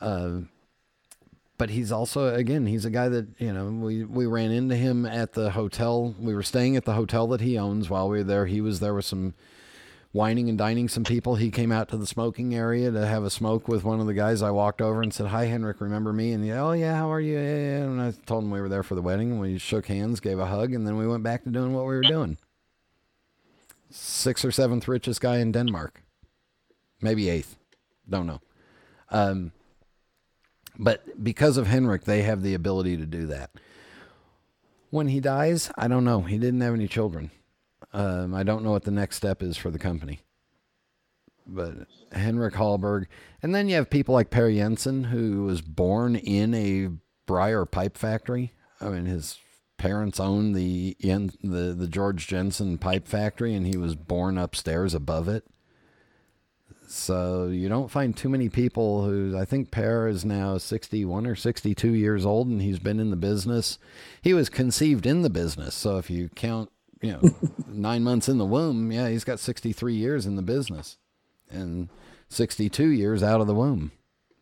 [0.00, 0.42] Uh,
[1.58, 5.04] but he's also again he's a guy that you know we we ran into him
[5.04, 6.14] at the hotel.
[6.18, 7.90] We were staying at the hotel that he owns.
[7.90, 9.34] While we were there he was there with some
[10.12, 11.34] whining and dining some people.
[11.34, 14.14] He came out to the smoking area to have a smoke with one of the
[14.14, 14.40] guys.
[14.40, 16.32] I walked over and said hi henrik remember me?
[16.32, 17.38] And yeah oh yeah how are you?
[17.38, 19.40] And i told him we were there for the wedding.
[19.40, 21.94] We shook hands gave a hug and then we went back to doing what we
[21.94, 22.38] were doing.
[23.90, 26.04] Sixth or seventh richest guy in denmark.
[27.00, 27.56] Maybe eighth.
[28.08, 28.40] Don't know.
[29.10, 29.52] Um
[30.78, 33.50] but because of Henrik, they have the ability to do that.
[34.90, 36.22] When he dies, I don't know.
[36.22, 37.30] He didn't have any children.
[37.92, 40.20] Um, I don't know what the next step is for the company.
[41.46, 43.06] But Henrik Halberg,
[43.42, 46.90] and then you have people like Per Jensen, who was born in a
[47.26, 48.52] briar pipe factory.
[48.80, 49.38] I mean, his
[49.78, 55.28] parents owned the the the George Jensen pipe factory, and he was born upstairs above
[55.28, 55.44] it.
[56.90, 61.36] So you don't find too many people who I think Per is now 61 or
[61.36, 63.78] 62 years old and he's been in the business.
[64.22, 65.74] He was conceived in the business.
[65.74, 66.70] So if you count,
[67.02, 67.20] you know,
[67.68, 70.96] 9 months in the womb, yeah, he's got 63 years in the business
[71.50, 71.90] and
[72.30, 73.92] 62 years out of the womb.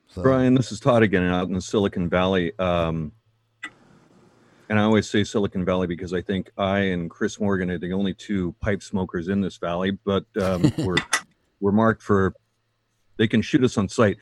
[0.08, 2.52] So Brian, this is Todd again out in the Silicon Valley.
[2.60, 3.10] Um,
[4.68, 7.92] and I always say Silicon Valley because I think I and Chris Morgan are the
[7.92, 10.96] only two pipe smokers in this valley, but um, we're
[11.60, 12.34] we're marked for
[13.18, 14.18] they can shoot us on site.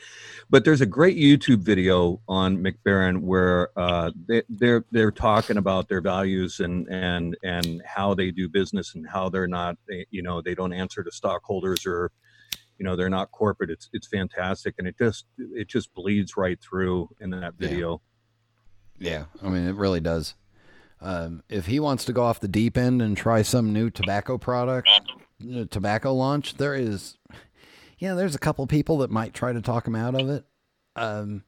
[0.51, 5.57] But there's a great YouTube video on Mac Baren where uh, they, they're they're talking
[5.57, 10.07] about their values and and and how they do business and how they're not they,
[10.11, 12.11] you know they don't answer to stockholders or
[12.79, 13.71] you know they're not corporate.
[13.71, 18.01] It's it's fantastic and it just it just bleeds right through in that video.
[18.99, 20.35] Yeah, I mean it really does.
[21.01, 24.39] Um, if he wants to go off the deep end and try some new tobacco
[24.39, 24.89] product,
[25.71, 27.17] tobacco launch, there is
[27.99, 30.45] yeah, there's a couple people that might try to talk him out of it.
[30.97, 31.45] Um,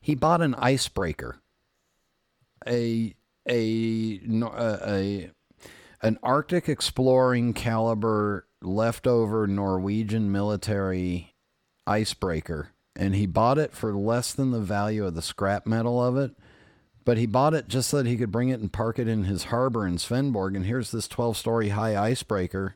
[0.00, 1.40] he bought an icebreaker,
[2.66, 3.14] a
[3.48, 5.30] a a
[6.02, 11.34] an Arctic exploring caliber leftover Norwegian military
[11.86, 16.16] icebreaker, and he bought it for less than the value of the scrap metal of
[16.16, 16.32] it.
[17.04, 19.24] But he bought it just so that he could bring it and park it in
[19.24, 20.56] his harbor in Svendborg.
[20.56, 22.74] And here's this 12 story high icebreaker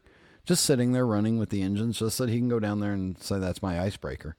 [0.50, 3.16] just sitting there running with the engines just so he can go down there and
[3.22, 4.34] say that's my icebreaker.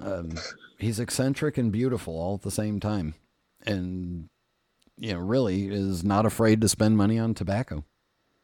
[0.00, 0.34] Um,
[0.78, 3.16] he's eccentric and beautiful all at the same time,
[3.66, 4.28] and
[4.96, 7.84] you know really is not afraid to spend money on tobacco.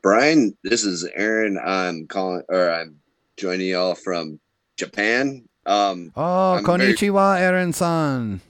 [0.03, 1.57] Brian, this is Aaron.
[1.64, 2.96] I'm calling or I'm
[3.36, 4.40] joining y'all from
[4.76, 5.48] Japan.
[5.66, 8.40] Um, oh, I'm konnichiwa, Aaron-san.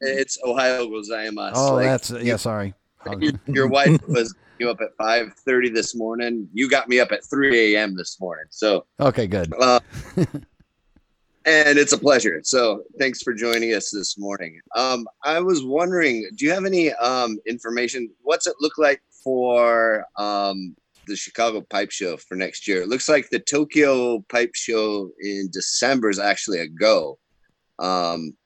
[0.00, 1.52] It's Ohio gozaimasu.
[1.54, 2.34] Oh, Like, that's yeah.
[2.34, 2.74] Sorry.
[3.20, 6.48] your, your wife was you up at 5:30 this morning.
[6.52, 7.96] You got me up at 3 a.m.
[7.96, 8.46] this morning.
[8.50, 9.52] So Okay, good.
[9.60, 9.80] uh,
[11.46, 12.40] and it's a pleasure.
[12.44, 14.60] So thanks for joining us this morning.
[14.76, 18.10] Um, I was wondering, do you have any um, information?
[18.22, 20.74] What's it look like for um,
[21.06, 22.82] the Chicago Pipe Show for next year?
[22.82, 27.18] It looks like the Tokyo Pipe Show in December is actually a go.
[27.78, 28.36] Um,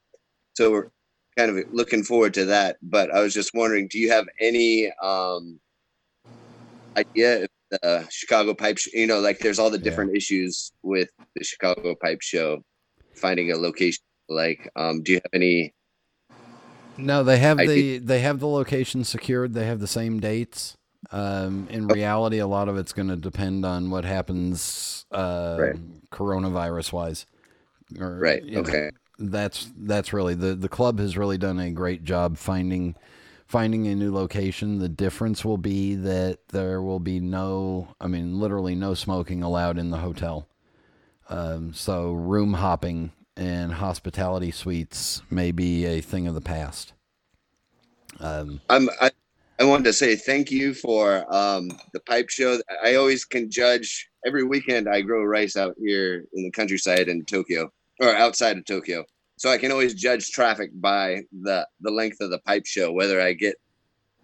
[0.54, 0.90] so we're
[1.36, 2.78] kind of looking forward to that.
[2.82, 5.61] But I was just wondering, do you have any um,
[6.97, 11.45] idea if the Chicago Pipe, you know, like there's all the different issues with the
[11.45, 12.62] Chicago Pipe Show,
[13.14, 14.03] finding a location.
[14.28, 15.74] Like, um, do you have any?
[16.97, 19.55] No, they have the they have the location secured.
[19.55, 20.76] They have the same dates.
[21.11, 25.59] Um, in reality, a lot of it's going to depend on what happens uh,
[26.11, 27.26] coronavirus wise.
[27.97, 28.91] Right, okay.
[29.18, 32.95] That's that's really the the club has really done a great job finding
[33.49, 34.78] finding a new location.
[34.78, 39.78] The difference will be that there will be no, I mean, literally no smoking allowed
[39.78, 40.46] in the hotel.
[41.30, 46.92] Um, so room hopping and hospitality suites may be a thing of the past.
[48.20, 49.11] Um, I'm, I,
[49.59, 52.59] I wanted to say thank you for um, the pipe show.
[52.84, 54.88] I always can judge every weekend.
[54.88, 59.05] I grow rice out here in the countryside in Tokyo or outside of Tokyo,
[59.39, 63.20] so I can always judge traffic by the the length of the pipe show, whether
[63.20, 63.55] I get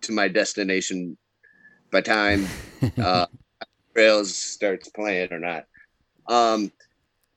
[0.03, 1.17] to my destination
[1.93, 2.47] by time
[2.99, 3.27] uh,
[3.95, 5.65] trails starts playing or not.
[6.29, 6.73] Um,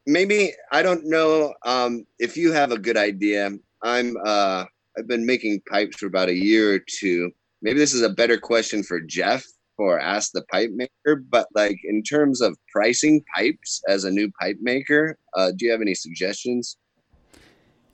[0.07, 3.51] maybe I don't know um, if you have a good idea.
[3.83, 4.65] I'm uh,
[4.97, 7.31] I've been making pipes for about a year or two.
[7.61, 9.45] Maybe this is a better question for Jeff
[9.77, 11.17] or ask the pipe maker.
[11.29, 15.71] But like in terms of pricing pipes as a new pipe maker, uh, do you
[15.71, 16.77] have any suggestions?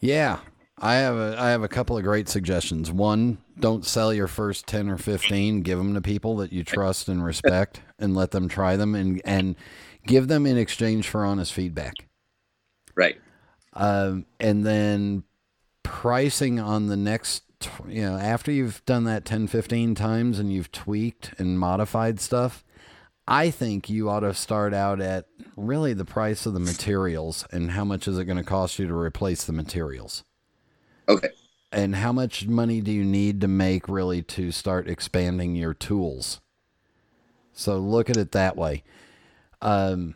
[0.03, 0.39] Yeah,
[0.79, 2.91] I have a I have a couple of great suggestions.
[2.91, 5.61] One, don't sell your first ten or fifteen.
[5.61, 9.21] Give them to people that you trust and respect, and let them try them and
[9.23, 9.55] and
[10.05, 12.09] give them in exchange for honest feedback.
[12.95, 13.15] Right.
[13.71, 15.23] Um, and then
[15.83, 17.43] pricing on the next,
[17.87, 22.65] you know, after you've done that 10, 15 times and you've tweaked and modified stuff,
[23.27, 27.71] I think you ought to start out at really the price of the materials and
[27.71, 30.23] how much is it going to cost you to replace the materials.
[31.07, 31.29] Okay.
[31.71, 36.41] And how much money do you need to make really to start expanding your tools?
[37.53, 38.83] So look at it that way.
[39.61, 40.15] Um,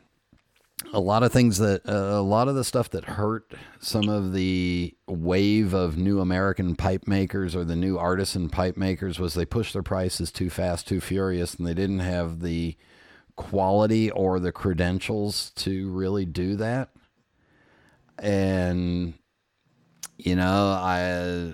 [0.94, 4.34] a lot of things that uh, a lot of the stuff that hurt some of
[4.34, 9.46] the wave of new American pipe makers or the new artisan pipe makers was they
[9.46, 12.76] pushed their prices too fast, too furious, and they didn't have the
[13.38, 16.90] quality or the credentials to really do that.
[18.20, 19.14] And
[20.18, 21.54] you know, I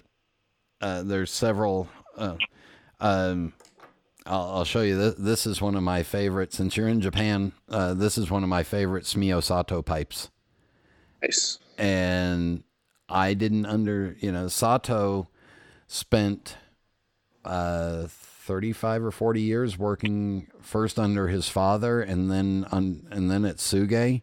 [0.82, 1.88] uh, there's several.
[2.18, 2.36] Uh,
[3.00, 3.54] um,
[4.26, 5.16] I'll, I'll show you this.
[5.18, 6.58] This is one of my favorites.
[6.58, 10.30] Since you're in Japan, uh, this is one of my favorite Smio Sato pipes.
[11.22, 11.60] Nice.
[11.78, 12.64] And
[13.10, 15.30] I didn't under, you know, Sato
[15.88, 16.58] spent
[17.46, 23.46] uh, 35 or 40 years working first under his father and then on, and then
[23.46, 24.22] at Tsuge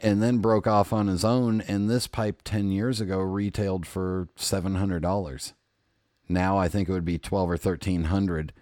[0.00, 1.60] and then broke off on his own.
[1.62, 5.52] And this pipe 10 years ago retailed for $700.
[6.28, 8.52] Now I think it would be twelve or thirteen hundred.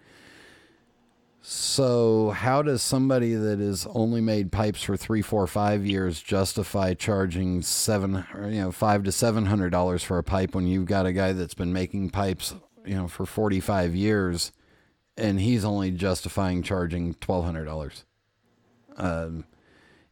[1.43, 6.93] So, how does somebody that has only made pipes for three, four, five years justify
[6.93, 10.85] charging seven, or, you know, five to seven hundred dollars for a pipe when you've
[10.85, 12.53] got a guy that's been making pipes,
[12.85, 14.51] you know, for forty-five years,
[15.17, 18.05] and he's only justifying charging twelve hundred dollars?
[18.97, 19.45] Um,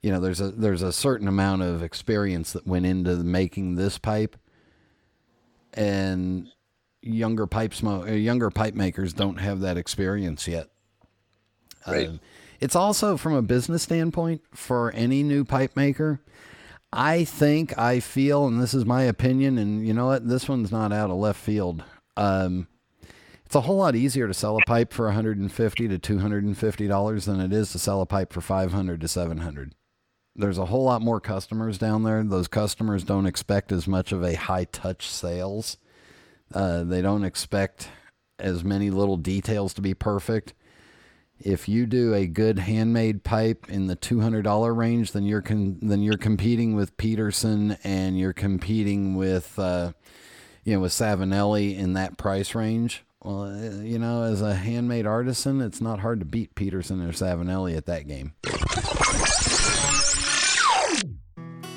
[0.01, 3.97] you know, there's a there's a certain amount of experience that went into making this
[3.97, 4.37] pipe,
[5.73, 6.47] and
[7.01, 10.67] younger pipe smoke, younger pipe makers don't have that experience yet.
[11.87, 12.09] Right.
[12.09, 12.19] Um,
[12.59, 16.19] it's also from a business standpoint for any new pipe maker.
[16.91, 20.71] I think I feel, and this is my opinion, and you know what, this one's
[20.71, 21.83] not out of left field.
[22.19, 22.67] Um,
[23.45, 27.39] it's a whole lot easier to sell a pipe for 150 to 250 dollars than
[27.39, 29.73] it is to sell a pipe for 500 to 700.
[30.35, 32.23] There's a whole lot more customers down there.
[32.23, 35.77] Those customers don't expect as much of a high touch sales.
[36.53, 37.89] Uh, they don't expect
[38.37, 40.53] as many little details to be perfect
[41.41, 45.41] if you do a good handmade pipe in the two hundred dollar range, then you're
[45.41, 49.93] con- then you're competing with Peterson and you're competing with uh,
[50.63, 53.03] you know with Savinelli in that price range.
[53.21, 57.11] Well, uh, you know, as a handmade artisan, it's not hard to beat Peterson or
[57.11, 58.33] Savinelli at that game.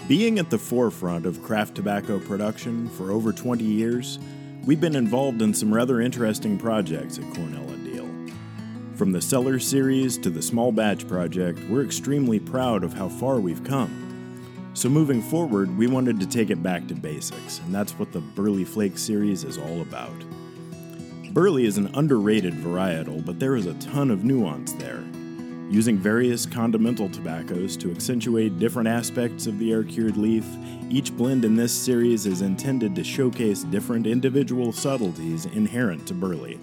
[0.07, 4.19] Being at the forefront of craft tobacco production for over 20 years,
[4.65, 8.97] we've been involved in some rather interesting projects at Cornell and Diehl.
[8.97, 13.41] From the Cellar series to the Small Batch project, we're extremely proud of how far
[13.41, 14.12] we've come.
[14.75, 18.21] So, moving forward, we wanted to take it back to basics, and that's what the
[18.21, 20.15] Burley Flake series is all about.
[21.35, 25.05] Burley is an underrated varietal, but there is a ton of nuance there.
[25.69, 30.47] Using various condimental tobaccos to accentuate different aspects of the air cured leaf,
[30.89, 36.59] each blend in this series is intended to showcase different individual subtleties inherent to Burley.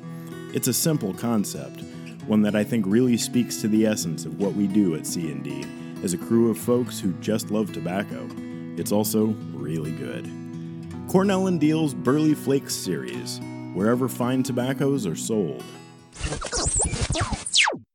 [0.56, 1.84] It's a simple concept,
[2.26, 5.64] one that I think really speaks to the essence of what we do at C&D
[6.04, 8.28] as a crew of folks who just love tobacco.
[8.78, 10.30] It's also really good.
[11.10, 13.40] Cornell and Diehl's Burley Flakes series,
[13.74, 15.64] wherever fine tobaccos are sold.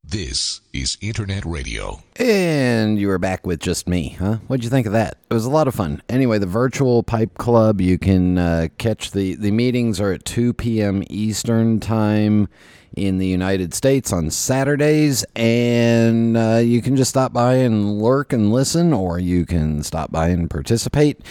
[0.07, 2.01] This is Internet Radio.
[2.15, 4.37] And you are back with just me, huh?
[4.47, 5.17] What'd you think of that?
[5.29, 6.01] It was a lot of fun.
[6.07, 10.53] Anyway, the virtual pipe club, you can uh, catch the the meetings are at 2
[10.53, 11.03] p.m.
[11.09, 12.47] Eastern time
[12.95, 18.33] in the United States on Saturdays, and uh, you can just stop by and lurk
[18.33, 21.21] and listen, or you can stop by and participate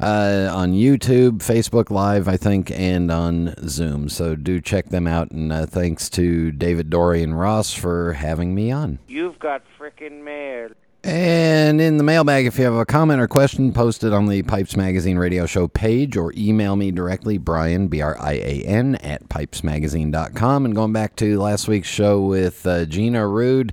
[0.00, 4.08] uh, on YouTube, Facebook Live, I think, and on Zoom.
[4.08, 5.30] So do check them out.
[5.30, 8.98] And uh, thanks to David Dory and Ross for having me on.
[9.08, 10.70] You've got frickin' mail.
[11.06, 14.42] And in the mailbag, if you have a comment or question, post it on the
[14.42, 18.96] Pipes Magazine radio show page or email me directly, Brian, B R I A N,
[18.96, 20.64] at pipesmagazine.com.
[20.64, 23.72] And going back to last week's show with uh, Gina Rude,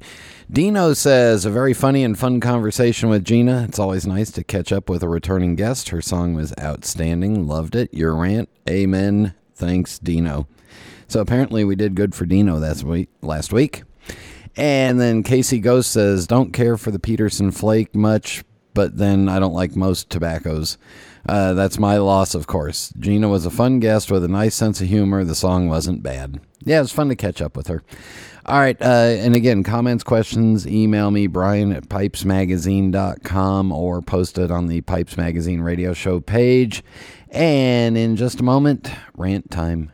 [0.51, 3.63] Dino says, a very funny and fun conversation with Gina.
[3.67, 5.89] It's always nice to catch up with a returning guest.
[5.89, 7.47] Her song was outstanding.
[7.47, 7.91] Loved it.
[7.91, 8.47] Your rant.
[8.69, 9.33] Amen.
[9.55, 10.47] Thanks, Dino.
[11.07, 13.81] So apparently we did good for Dino week, last week.
[14.55, 19.39] And then Casey Ghost says, don't care for the Peterson Flake much, but then I
[19.39, 20.77] don't like most tobaccos.
[21.27, 22.93] Uh, that's my loss, of course.
[22.99, 25.23] Gina was a fun guest with a nice sense of humor.
[25.23, 26.41] The song wasn't bad.
[26.65, 27.81] Yeah, it was fun to catch up with her.
[28.45, 28.79] All right.
[28.81, 34.81] Uh, and again, comments, questions, email me, Brian at pipesmagazine.com or post it on the
[34.81, 36.83] Pipes Magazine radio show page.
[37.29, 39.93] And in just a moment, rant time.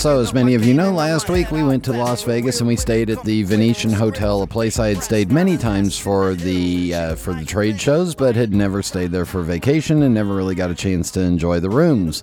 [0.00, 2.74] So, as many of you know, last week we went to Las Vegas and we
[2.74, 7.14] stayed at the Venetian Hotel, a place I had stayed many times for the uh,
[7.16, 10.70] for the trade shows, but had never stayed there for vacation and never really got
[10.70, 12.22] a chance to enjoy the rooms.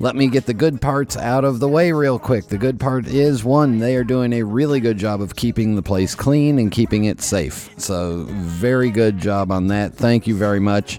[0.00, 2.48] Let me get the good parts out of the way real quick.
[2.48, 5.82] The good part is one, they are doing a really good job of keeping the
[5.82, 7.70] place clean and keeping it safe.
[7.76, 9.94] So, very good job on that.
[9.94, 10.98] Thank you very much.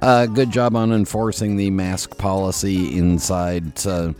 [0.00, 3.76] Uh, good job on enforcing the mask policy inside.
[3.76, 4.14] So,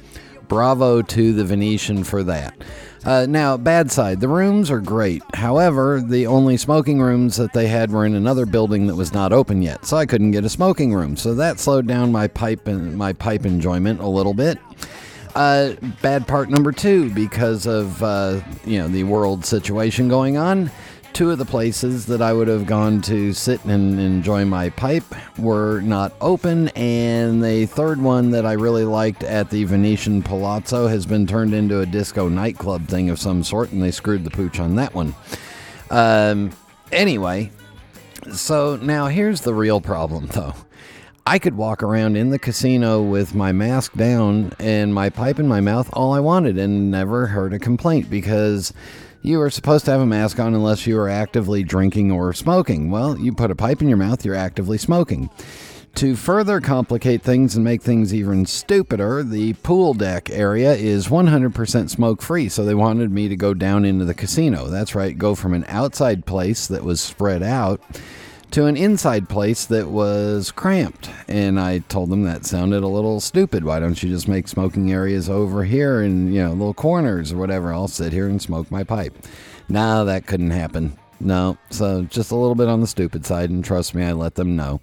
[0.48, 2.54] bravo to the Venetian for that.
[3.04, 5.22] Uh, now, bad side, the rooms are great.
[5.34, 9.32] However, the only smoking rooms that they had were in another building that was not
[9.32, 11.16] open yet, so I couldn't get a smoking room.
[11.16, 14.58] So that slowed down my pipe and my pipe enjoyment a little bit.
[15.34, 20.70] Uh, bad part number two, because of uh, you know the world situation going on
[21.14, 25.04] two of the places that I would have gone to sit and enjoy my pipe
[25.38, 30.88] were not open, and the third one that I really liked at the Venetian Palazzo
[30.88, 34.30] has been turned into a disco nightclub thing of some sort, and they screwed the
[34.30, 35.14] pooch on that one.
[35.88, 36.50] Um,
[36.90, 37.52] anyway,
[38.32, 40.54] so now here's the real problem, though.
[41.26, 45.46] I could walk around in the casino with my mask down and my pipe in
[45.46, 48.74] my mouth all I wanted and never heard a complaint because
[49.24, 52.90] you are supposed to have a mask on unless you are actively drinking or smoking.
[52.90, 55.30] Well, you put a pipe in your mouth, you're actively smoking.
[55.94, 61.88] To further complicate things and make things even stupider, the pool deck area is 100%
[61.88, 64.66] smoke free, so they wanted me to go down into the casino.
[64.66, 67.80] That's right, go from an outside place that was spread out
[68.50, 71.10] to an inside place that was cramped.
[71.28, 73.64] And I told them that sounded a little stupid.
[73.64, 77.36] Why don't you just make smoking areas over here and, you know, little corners or
[77.36, 77.72] whatever?
[77.72, 79.14] I'll sit here and smoke my pipe.
[79.68, 80.96] No, that couldn't happen.
[81.20, 84.34] No, so just a little bit on the stupid side, and trust me, I let
[84.34, 84.80] them know.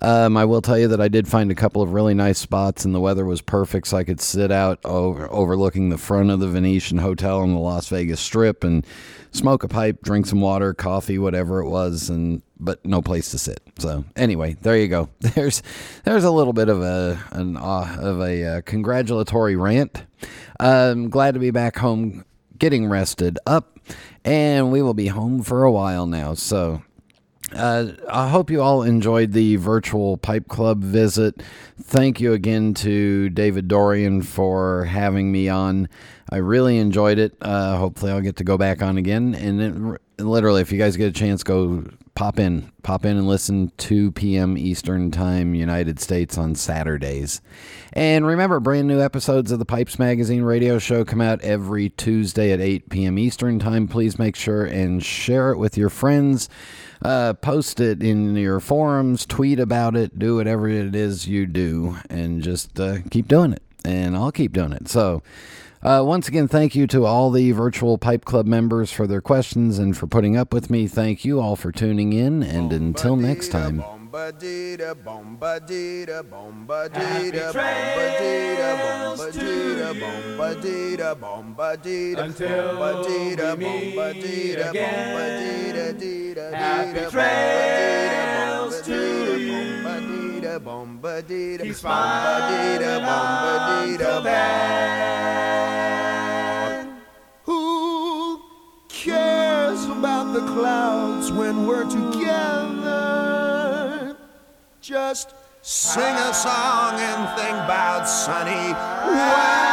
[0.00, 2.84] Um, I will tell you that I did find a couple of really nice spots,
[2.84, 6.40] and the weather was perfect, so I could sit out over, overlooking the front of
[6.40, 8.86] the Venetian Hotel on the Las Vegas Strip and
[9.30, 13.38] smoke a pipe, drink some water, coffee, whatever it was, and but no place to
[13.38, 13.60] sit.
[13.78, 15.08] So anyway, there you go.
[15.20, 15.62] There's
[16.04, 20.04] there's a little bit of a an uh, of a uh, congratulatory rant.
[20.58, 22.24] I'm glad to be back home,
[22.58, 23.78] getting rested up,
[24.24, 26.34] and we will be home for a while now.
[26.34, 26.82] So.
[27.52, 31.40] Uh, I hope you all enjoyed the virtual Pipe Club visit.
[31.80, 35.88] Thank you again to David Dorian for having me on.
[36.30, 37.36] I really enjoyed it.
[37.40, 39.34] Uh, hopefully, I'll get to go back on again.
[39.34, 41.84] And it, literally, if you guys get a chance, go
[42.14, 44.56] pop in, pop in and listen 2 p.m.
[44.56, 47.40] Eastern Time, United States on Saturdays.
[47.92, 52.52] And remember, brand new episodes of the Pipes Magazine radio show come out every Tuesday
[52.52, 53.18] at 8 p.m.
[53.18, 53.88] Eastern Time.
[53.88, 56.48] Please make sure and share it with your friends.
[57.02, 61.98] Uh, post it in your forums, tweet about it, do whatever it is you do,
[62.08, 63.62] and just uh, keep doing it.
[63.84, 64.88] And I'll keep doing it.
[64.88, 65.22] So,
[65.84, 69.78] uh, once again, thank you to all the virtual Pipe Club members for their questions
[69.78, 70.88] and for putting up with me.
[70.88, 73.84] Thank you all for tuning in, and until next time.
[86.52, 90.33] Happy trails to you.
[90.44, 94.44] Bombadita, bombadita, Keep smiling bombadita, bombadita, until then.
[97.44, 98.40] Who
[98.88, 103.24] cares about the clouds when we're together?
[104.80, 108.74] Just sing a song and think about sunny
[109.08, 109.64] weather.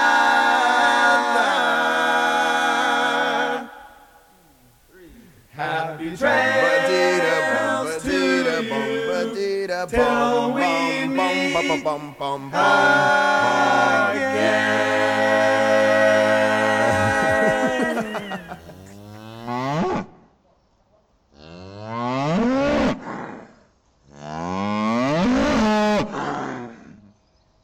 [5.51, 6.40] Happy trails
[11.83, 12.51] bum bum bum.
[12.51, 14.00] bum.